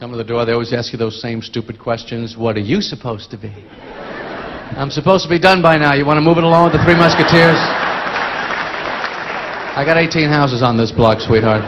Come 0.00 0.10
to 0.10 0.16
the 0.16 0.24
door, 0.24 0.44
they 0.44 0.50
always 0.50 0.72
ask 0.72 0.92
you 0.92 0.98
those 0.98 1.22
same 1.22 1.40
stupid 1.40 1.78
questions. 1.78 2.36
What 2.36 2.56
are 2.56 2.66
you 2.66 2.80
supposed 2.80 3.30
to 3.30 3.36
be? 3.36 3.54
I'm 4.74 4.90
supposed 4.90 5.22
to 5.22 5.30
be 5.30 5.38
done 5.38 5.62
by 5.62 5.78
now. 5.78 5.94
You 5.94 6.04
want 6.04 6.16
to 6.16 6.22
move 6.22 6.36
it 6.36 6.42
along 6.42 6.64
with 6.64 6.72
the 6.72 6.84
Three 6.84 6.96
Musketeers? 6.96 7.62
I 9.78 9.84
got 9.86 9.98
18 9.98 10.28
houses 10.28 10.64
on 10.64 10.76
this 10.76 10.90
block, 10.90 11.20
sweetheart. 11.20 11.62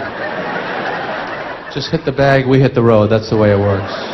Just 1.72 1.92
hit 1.92 2.04
the 2.04 2.10
bag, 2.10 2.48
we 2.48 2.58
hit 2.58 2.74
the 2.74 2.82
road. 2.82 3.06
That's 3.06 3.30
the 3.30 3.36
way 3.36 3.52
it 3.52 3.58
works. 3.58 4.13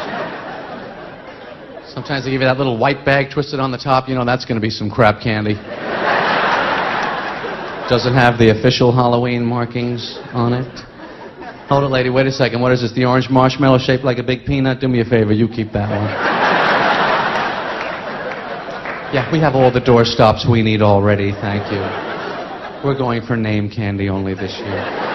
Sometimes 2.01 2.25
they 2.25 2.31
give 2.31 2.41
you 2.41 2.47
that 2.47 2.57
little 2.57 2.79
white 2.79 3.05
bag 3.05 3.31
twisted 3.31 3.61
on 3.61 3.73
the 3.73 3.77
top. 3.77 4.09
You 4.09 4.15
know, 4.15 4.25
that's 4.25 4.47
going 4.47 4.57
to 4.57 4.61
be 4.61 4.71
some 4.71 4.89
crap 4.91 5.21
candy. 5.21 5.53
Doesn't 7.93 8.15
have 8.15 8.39
the 8.39 8.57
official 8.57 8.91
Halloween 8.91 9.45
markings 9.45 10.19
on 10.33 10.55
it. 10.55 10.81
Hold 11.69 11.85
it, 11.85 11.89
lady. 11.89 12.09
Wait 12.09 12.27
a 12.27 12.33
second. 12.33 12.63
What 12.63 12.73
is 12.73 12.81
this? 12.81 12.95
The 12.95 13.05
orange 13.05 13.29
marshmallow 13.29 13.81
shaped 13.81 14.03
like 14.03 14.17
a 14.17 14.23
big 14.23 14.47
peanut? 14.47 14.81
Do 14.81 14.89
me 14.89 15.03
a 15.03 15.05
favor. 15.05 15.35
You 15.35 15.47
keep 15.47 15.73
that 15.73 15.91
one. 15.91 16.09
Yeah, 19.13 19.31
we 19.31 19.39
have 19.41 19.55
all 19.55 19.71
the 19.71 19.85
door 19.85 20.07
stops 20.07 20.47
we 20.51 20.63
need 20.63 20.81
already. 20.81 21.33
Thank 21.33 21.71
you. 21.71 21.81
We're 22.83 22.97
going 22.97 23.27
for 23.27 23.37
name 23.37 23.69
candy 23.69 24.09
only 24.09 24.33
this 24.33 24.57
year. 24.57 25.10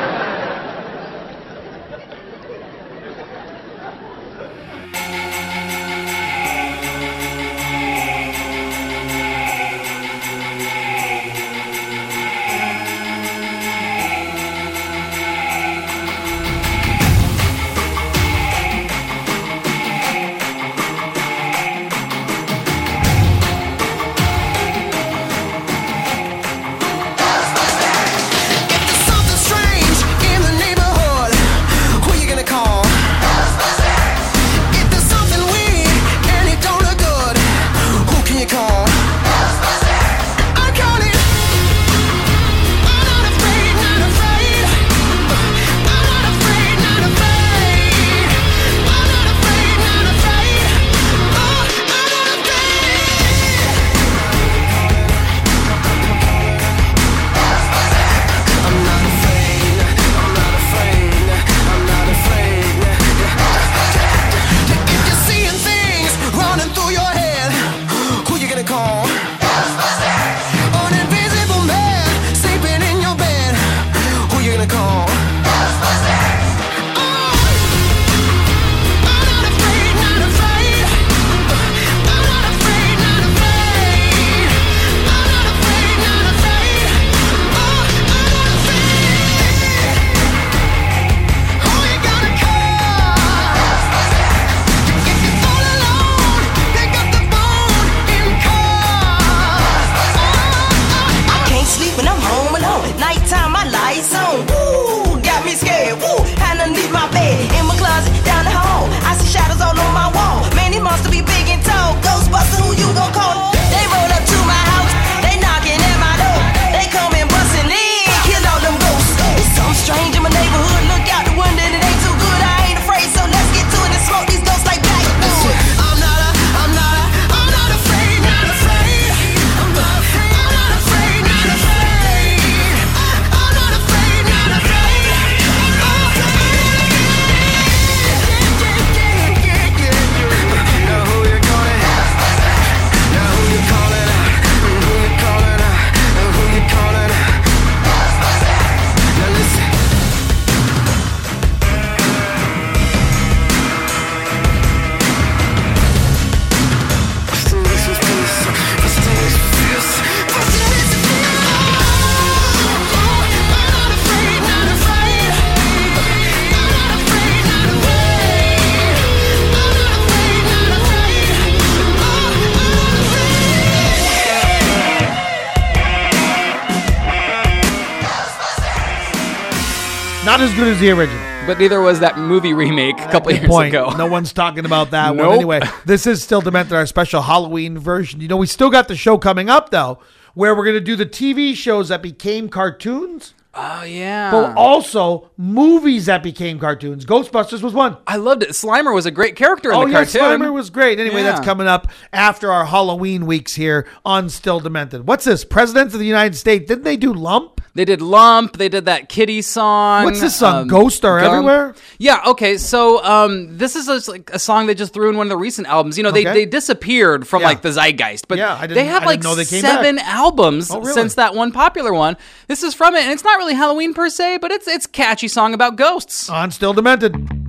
The 180.86 180.92
original. 180.92 181.48
But 181.48 181.60
neither 181.60 181.82
was 181.82 182.00
that 182.00 182.18
movie 182.18 182.54
remake 182.54 183.00
a 183.00 183.12
couple 183.12 183.32
years 183.32 183.48
point. 183.48 183.70
ago. 183.70 183.90
No 183.98 184.08
one's 184.08 184.34
talking 184.34 184.66
about 184.66 184.92
that 184.92 185.10
one. 185.10 185.18
Nope. 185.18 185.34
Anyway, 185.34 185.62
this 185.86 186.06
is 186.06 186.24
still 186.24 186.42
Demented, 186.42 186.74
our 186.74 186.86
special 186.86 187.22
Halloween 187.22 187.78
version. 187.78 188.22
You 188.22 188.28
know, 188.28 188.38
we 188.38 188.48
still 188.48 188.70
got 188.70 188.88
the 188.88 188.96
show 188.96 189.18
coming 189.18 189.50
up, 189.50 189.70
though, 189.70 190.00
where 190.34 190.56
we're 190.56 190.64
going 190.64 190.76
to 190.76 190.82
do 190.82 190.96
the 190.96 191.06
TV 191.06 191.56
shows 191.56 191.90
that 191.90 192.02
became 192.02 192.50
cartoons. 192.50 193.34
Oh 193.58 193.84
yeah. 193.84 194.32
But 194.32 194.58
also 194.58 195.32
movies 195.38 196.08
that 196.08 196.22
became 196.22 196.60
cartoons. 196.60 197.06
Ghostbusters 197.06 197.62
was 197.62 197.74
one. 197.74 197.96
I 198.06 198.18
loved 198.18 198.44
it. 198.44 198.50
Slimer 198.50 198.94
was 198.94 199.06
a 199.06 199.12
great 199.12 199.38
character 199.38 199.72
in 199.72 199.78
oh, 199.78 199.86
the 199.86 199.92
yes, 199.92 200.14
cartoon. 200.14 200.42
Slimer 200.42 200.54
was 200.54 200.70
great. 200.70 201.00
Anyway, 201.00 201.22
Yeah. 201.22 201.32
that's 201.32 201.46
coming 201.46 201.66
up 201.66 201.88
after 202.12 202.52
our 202.52 202.66
Halloween 202.66 203.26
weeks 203.26 203.56
here 203.56 203.88
on 204.04 204.30
Still 204.30 204.60
Demented. 204.60 205.08
What's 205.08 205.24
this? 205.24 205.46
Presidents 205.46 205.94
of 205.94 206.02
the 206.02 206.06
United 206.06 206.36
States. 206.36 206.68
Didn't 206.68 206.84
they 206.84 206.98
do 206.98 207.14
Lump? 207.14 207.55
They 207.76 207.84
did 207.86 208.02
Lump. 208.02 208.58
They 208.58 208.70
did 208.70 208.86
that 208.86 209.10
Kitty 209.10 209.42
song. 209.42 210.06
What's 210.06 210.22
this 210.22 210.36
song? 210.36 210.68
Ghost 210.68 211.04
Are 211.04 211.20
Gump. 211.20 211.34
Everywhere? 211.34 211.76
Yeah. 212.00 212.22
Okay. 212.28 212.58
So 212.58 213.04
um, 213.04 213.58
this 213.58 213.76
is 213.76 213.88
a, 213.90 214.10
like 214.12 214.30
a 214.32 214.40
song 214.40 214.66
they 214.68 214.74
just 214.76 214.94
threw 214.94 215.10
in 215.10 215.18
one 215.18 215.28
of 215.28 215.30
the 215.30 215.38
recent 215.38 215.68
albums. 215.68 215.98
You 215.98 216.04
know, 216.04 216.12
they, 216.12 216.22
Okay. 216.22 216.34
they 216.34 216.46
disappeared 216.46 217.28
from 217.28 217.42
Yeah. 217.42 217.48
like 217.48 217.62
the 217.62 217.70
zeitgeist, 217.74 218.28
but 218.30 218.38
Yeah, 218.38 218.56
I 218.56 218.62
didn't- 218.62 218.76
they 218.76 218.86
have 218.86 219.04
like 219.06 219.22
they 219.22 219.44
came 219.46 219.62
back. 219.62 219.72
seven 219.76 220.00
albums 220.00 220.72
Oh, 220.72 220.80
really? 220.80 220.94
since 220.94 221.16
that 221.16 221.36
one 221.36 221.52
popular 221.52 221.94
one. 221.94 222.16
This 222.48 222.64
is 222.64 222.74
from 222.74 222.96
it, 222.96 223.04
and 223.04 223.12
it's 223.12 223.24
not 223.26 223.38
really 223.38 223.54
Halloween 223.56 223.94
per 223.94 224.10
se, 224.10 224.38
but 224.38 224.52
it's 224.52 224.68
it's 224.68 224.86
a 224.86 224.90
catchy 224.90 225.28
song 225.28 225.54
about 225.54 225.76
ghosts. 225.76 226.30
On 226.30 226.52
Still 226.52 226.74
Demented. 226.74 227.45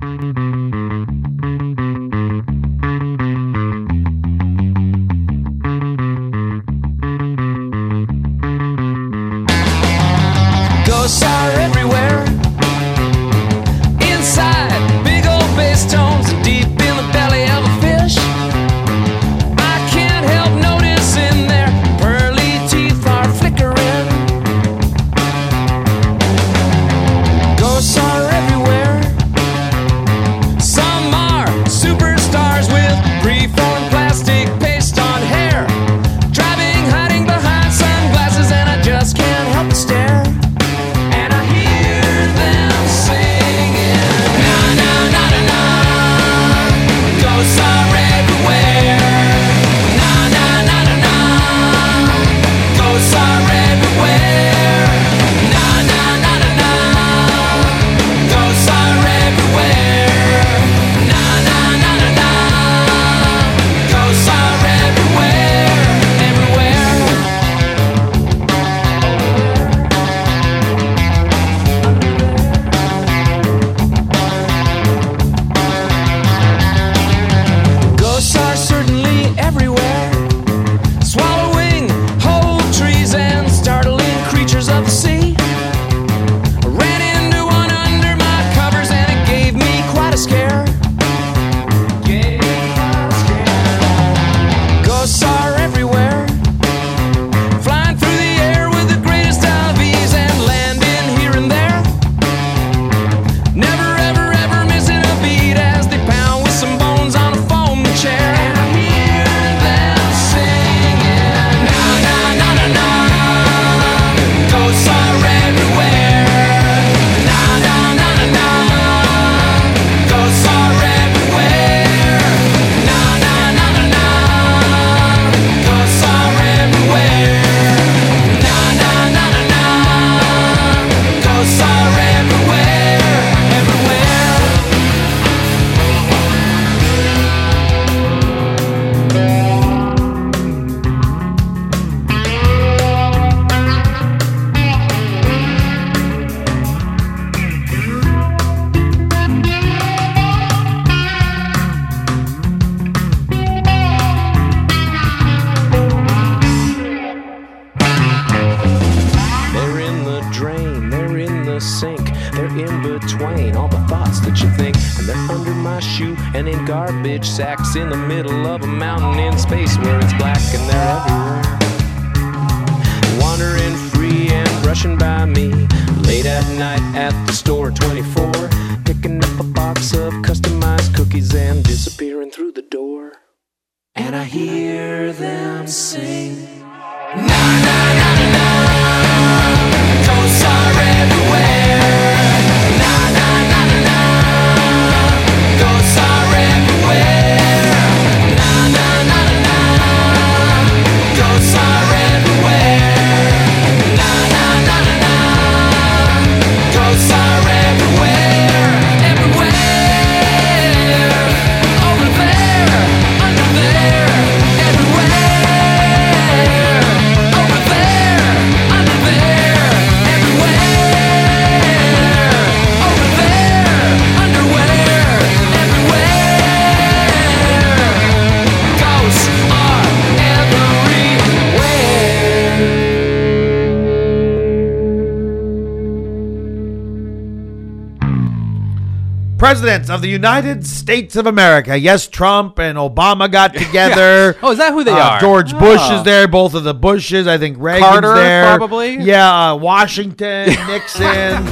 Presidents 239.59 239.89
of 239.89 240.03
the 240.03 240.07
United 240.07 240.67
States 240.67 241.15
of 241.15 241.25
America. 241.25 241.75
Yes, 241.75 242.07
Trump 242.07 242.59
and 242.59 242.77
Obama 242.77 243.29
got 243.31 243.53
together. 243.55 244.37
Oh, 244.43 244.51
is 244.51 244.59
that 244.59 244.71
who 244.71 244.83
they 244.83 244.91
Uh, 244.91 244.99
are? 244.99 245.19
George 245.19 245.51
Bush 245.57 245.79
Oh. 245.81 245.97
is 245.97 246.03
there. 246.03 246.27
Both 246.27 246.53
of 246.53 246.63
the 246.63 246.75
Bushes. 246.75 247.25
I 247.25 247.39
think 247.39 247.57
Reagan's 247.59 247.83
Carter, 247.89 248.13
there. 248.13 248.45
probably? 248.55 248.97
Yeah, 248.97 249.53
uh, 249.53 249.55
Washington, 249.55 250.49
Nixon. 250.67 251.43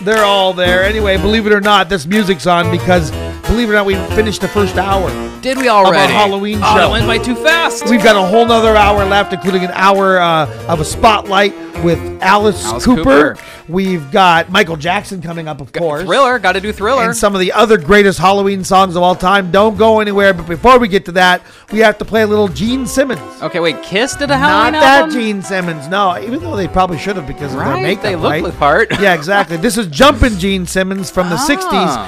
They're 0.00 0.24
all 0.24 0.52
there. 0.54 0.82
Anyway, 0.82 1.18
believe 1.18 1.46
it 1.46 1.52
or 1.52 1.60
not, 1.60 1.88
this 1.88 2.04
music's 2.04 2.48
on 2.48 2.68
because, 2.72 3.12
believe 3.50 3.68
it 3.68 3.72
or 3.72 3.74
not, 3.76 3.86
we 3.86 3.94
finished 4.16 4.40
the 4.40 4.48
first 4.48 4.76
hour. 4.76 5.08
Did 5.40 5.56
we 5.58 5.68
of 5.68 5.74
our 5.76 5.86
already? 5.86 6.12
Halloween 6.12 6.58
Oh, 6.62 6.66
show. 6.74 6.74
that 6.76 6.90
went 6.90 7.06
by 7.06 7.18
too 7.18 7.34
fast. 7.34 7.88
We've 7.88 8.02
got 8.02 8.16
a 8.16 8.26
whole 8.26 8.46
nother 8.46 8.76
hour 8.76 9.04
left, 9.04 9.32
including 9.32 9.64
an 9.64 9.70
hour 9.72 10.18
uh, 10.20 10.46
of 10.68 10.80
a 10.80 10.84
spotlight 10.84 11.54
with 11.82 11.98
Alice, 12.22 12.62
Alice 12.64 12.84
Cooper. 12.84 13.34
Cooper. 13.34 13.36
We've 13.68 14.10
got 14.10 14.50
Michael 14.50 14.76
Jackson 14.76 15.22
coming 15.22 15.46
up, 15.48 15.60
of 15.60 15.72
course. 15.72 16.02
Thriller, 16.02 16.38
got 16.40 16.52
to 16.52 16.60
do 16.60 16.72
Thriller. 16.72 17.04
And 17.04 17.16
some 17.16 17.34
of 17.34 17.40
the 17.40 17.52
other 17.52 17.78
greatest 17.78 18.18
Halloween 18.18 18.64
songs 18.64 18.96
of 18.96 19.02
all 19.02 19.14
time. 19.14 19.50
Don't 19.52 19.78
go 19.78 20.00
anywhere. 20.00 20.34
But 20.34 20.48
before 20.48 20.78
we 20.80 20.88
get 20.88 21.04
to 21.06 21.12
that, 21.12 21.40
we 21.72 21.78
have 21.78 21.96
to 21.98 22.04
play 22.04 22.22
a 22.22 22.26
little 22.26 22.48
Gene 22.48 22.84
Simmons. 22.84 23.20
Okay, 23.40 23.60
wait, 23.60 23.80
Kiss 23.82 24.16
did 24.16 24.30
a 24.30 24.36
Halloween 24.36 24.72
Not 24.72 24.74
Halloween 24.74 24.80
that 24.82 24.98
album? 25.02 25.14
Gene 25.14 25.42
Simmons. 25.42 25.88
No, 25.88 26.18
even 26.18 26.40
though 26.40 26.56
they 26.56 26.66
probably 26.68 26.98
should 26.98 27.14
have 27.16 27.28
because 27.28 27.52
of 27.54 27.60
their 27.60 27.68
Right, 27.68 27.82
makeup. 27.82 28.02
they 28.02 28.16
look 28.16 28.30
right? 28.32 28.44
the 28.44 28.52
part. 28.52 29.00
Yeah, 29.00 29.14
exactly. 29.14 29.56
This 29.56 29.78
is 29.78 29.86
Jumpin' 29.86 30.36
Gene 30.38 30.66
Simmons 30.66 31.08
from 31.10 31.30
the 31.30 31.36
Ah. 31.38 31.46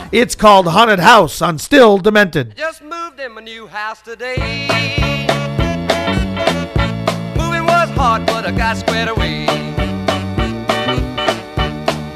60s. 0.04 0.08
It's 0.12 0.34
called 0.34 0.66
Haunted 0.66 0.98
House 0.98 1.31
on 1.40 1.56
Still 1.58 1.98
Demented. 1.98 2.56
Just 2.56 2.82
moved 2.82 3.18
in 3.20 3.32
my 3.32 3.40
new 3.40 3.66
house 3.66 4.02
today. 4.02 4.36
Moving 7.36 7.64
was 7.64 7.88
hard, 7.90 8.26
but 8.26 8.44
I 8.44 8.50
got 8.50 8.76
squared 8.76 9.08
away. 9.08 9.46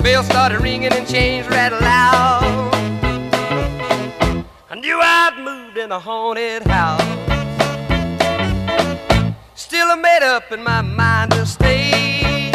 Bell 0.03 0.23
started 0.25 0.61
ringing 0.61 0.93
and 0.93 1.09
chains 1.09 1.49
rattled 1.49 1.81
loud. 1.81 2.75
I 4.71 4.75
knew 4.75 4.99
I'd 5.01 5.39
moved 5.43 5.79
in 5.79 5.93
a 5.93 5.99
haunted 5.99 6.67
house. 6.67 7.01
Still, 9.55 9.87
I 9.87 9.95
made 9.95 10.23
up 10.25 10.53
in 10.53 10.63
my 10.63 10.83
mind 10.83 11.31
to 11.31 11.47
stay. 11.47 12.51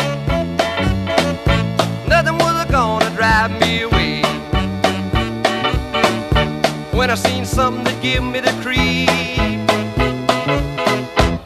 Nothing 2.08 2.38
was 2.38 2.66
gonna 2.70 3.10
drive 3.16 3.52
me 3.60 3.82
away. 3.84 3.91
When 7.02 7.10
I 7.10 7.16
seen 7.16 7.46
something 7.46 7.84
that 7.86 8.00
give 8.00 8.24
me 8.24 8.42
the 8.42 8.52
creep. 8.62 9.10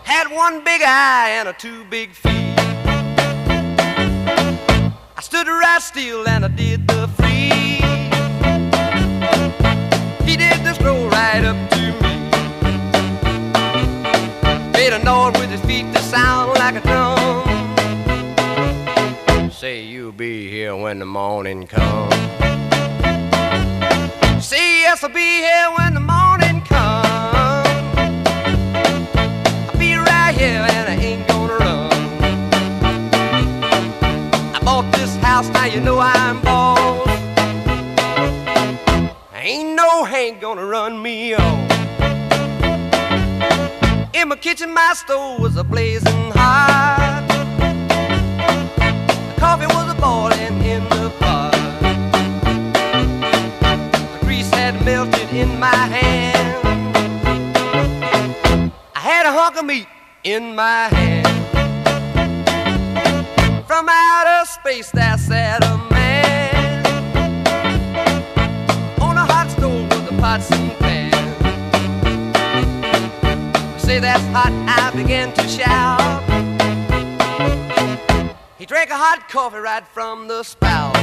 Had 0.04 0.28
one 0.30 0.66
big 0.66 0.82
eye 0.82 1.30
and 1.40 1.48
a 1.48 1.54
two 1.54 1.86
big 1.86 2.10
feet. 2.12 2.60
I 5.16 5.22
stood 5.22 5.48
right 5.48 5.82
still 5.82 6.28
and 6.28 6.44
I 6.44 6.50
did 6.50 6.86
the 6.86 7.08
free. 7.16 7.80
He 10.30 10.36
did 10.36 10.62
the 10.66 10.74
stroll 10.74 11.08
right 11.08 11.46
up 11.46 11.56
to 11.70 11.94
me. 12.04 12.16
Made 14.74 14.92
a 14.92 15.02
noise 15.06 15.40
with 15.40 15.52
his 15.52 15.62
feet 15.62 15.90
that 15.94 16.04
sound 16.04 16.60
like 16.60 16.76
a 16.76 16.82
drum. 16.82 17.46
Say 19.50 19.84
you'll 19.84 20.12
be 20.12 20.50
here 20.50 20.76
when 20.76 21.00
the 21.00 21.06
morning 21.06 21.66
comes. 21.66 22.14
Say 24.42 24.82
yes, 24.82 25.04
I'll 25.04 25.10
be 25.10 25.20
here 25.20 25.72
when 25.78 25.94
the 25.94 26.00
morning 26.00 26.62
comes. 26.62 27.08
I'll 29.70 29.78
be 29.80 29.96
right 29.96 30.36
here 30.36 30.66
and 30.70 30.90
I 30.90 30.96
ain't 31.02 31.28
gonna 31.28 31.54
run. 31.54 31.92
I 34.54 34.60
bought 34.64 34.92
this 34.94 35.16
house, 35.18 35.48
now 35.50 35.66
you 35.66 35.80
know 35.82 36.00
I'm 36.00 36.42
boss. 36.42 37.08
Ain't 39.34 39.76
no 39.76 40.04
Hank 40.04 40.42
gonna 40.42 40.66
run 40.66 41.02
me 41.02 41.34
off. 41.34 41.72
In 44.14 44.28
my 44.30 44.36
kitchen, 44.36 44.74
my 44.74 44.94
stove 44.96 45.40
was 45.40 45.56
a 45.56 45.64
blazing 45.64 46.32
hot. 46.32 47.26
The 49.34 49.40
coffee 49.40 49.68
was 49.68 49.90
a 49.92 49.96
boiling 50.00 50.62
in. 50.64 50.84
The 50.90 51.05
in 55.38 55.60
my 55.60 55.68
hand. 55.68 56.64
I 58.96 59.00
had 59.00 59.26
a 59.26 59.32
hunk 59.32 59.58
of 59.58 59.66
meat 59.66 59.88
in 60.24 60.56
my 60.56 60.88
hand. 60.88 61.28
From 63.68 63.88
outer 63.90 64.46
space, 64.46 64.92
there 64.92 65.18
sat 65.18 65.62
a 65.64 65.78
man 65.92 66.86
on 69.02 69.18
a 69.18 69.26
hot 69.26 69.50
stove 69.50 69.90
with 69.90 70.06
the 70.10 70.16
pots 70.22 70.50
and 70.52 70.72
pans. 70.80 71.16
Say 73.82 74.00
that's 74.00 74.24
hot, 74.28 74.54
I 74.68 74.92
began 74.96 75.34
to 75.34 75.48
shout. 75.50 76.24
He 78.58 78.66
drank 78.66 78.90
a 78.90 78.96
hot 78.96 79.28
coffee 79.28 79.58
right 79.58 79.86
from 79.86 80.30
the 80.30 80.44
spout. 80.44 80.96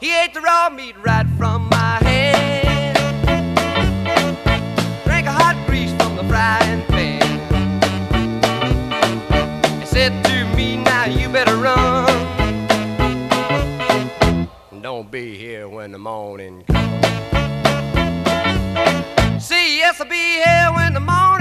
He 0.00 0.16
ate 0.16 0.32
the 0.32 0.40
raw 0.40 0.70
meat 0.70 0.96
right 1.04 1.26
from 1.36 1.67
said 9.98 10.24
to 10.24 10.44
me, 10.56 10.76
now 10.76 11.06
you 11.06 11.28
better 11.28 11.56
run. 11.56 12.06
Don't 14.80 15.10
be 15.10 15.36
here 15.36 15.68
when 15.68 15.90
the 15.90 15.98
morning 15.98 16.62
comes. 16.68 17.04
See, 19.44 19.78
yes, 19.78 20.00
I'll 20.00 20.08
be 20.08 20.40
here 20.44 20.70
when 20.76 20.94
the 20.94 21.00
morning 21.00 21.37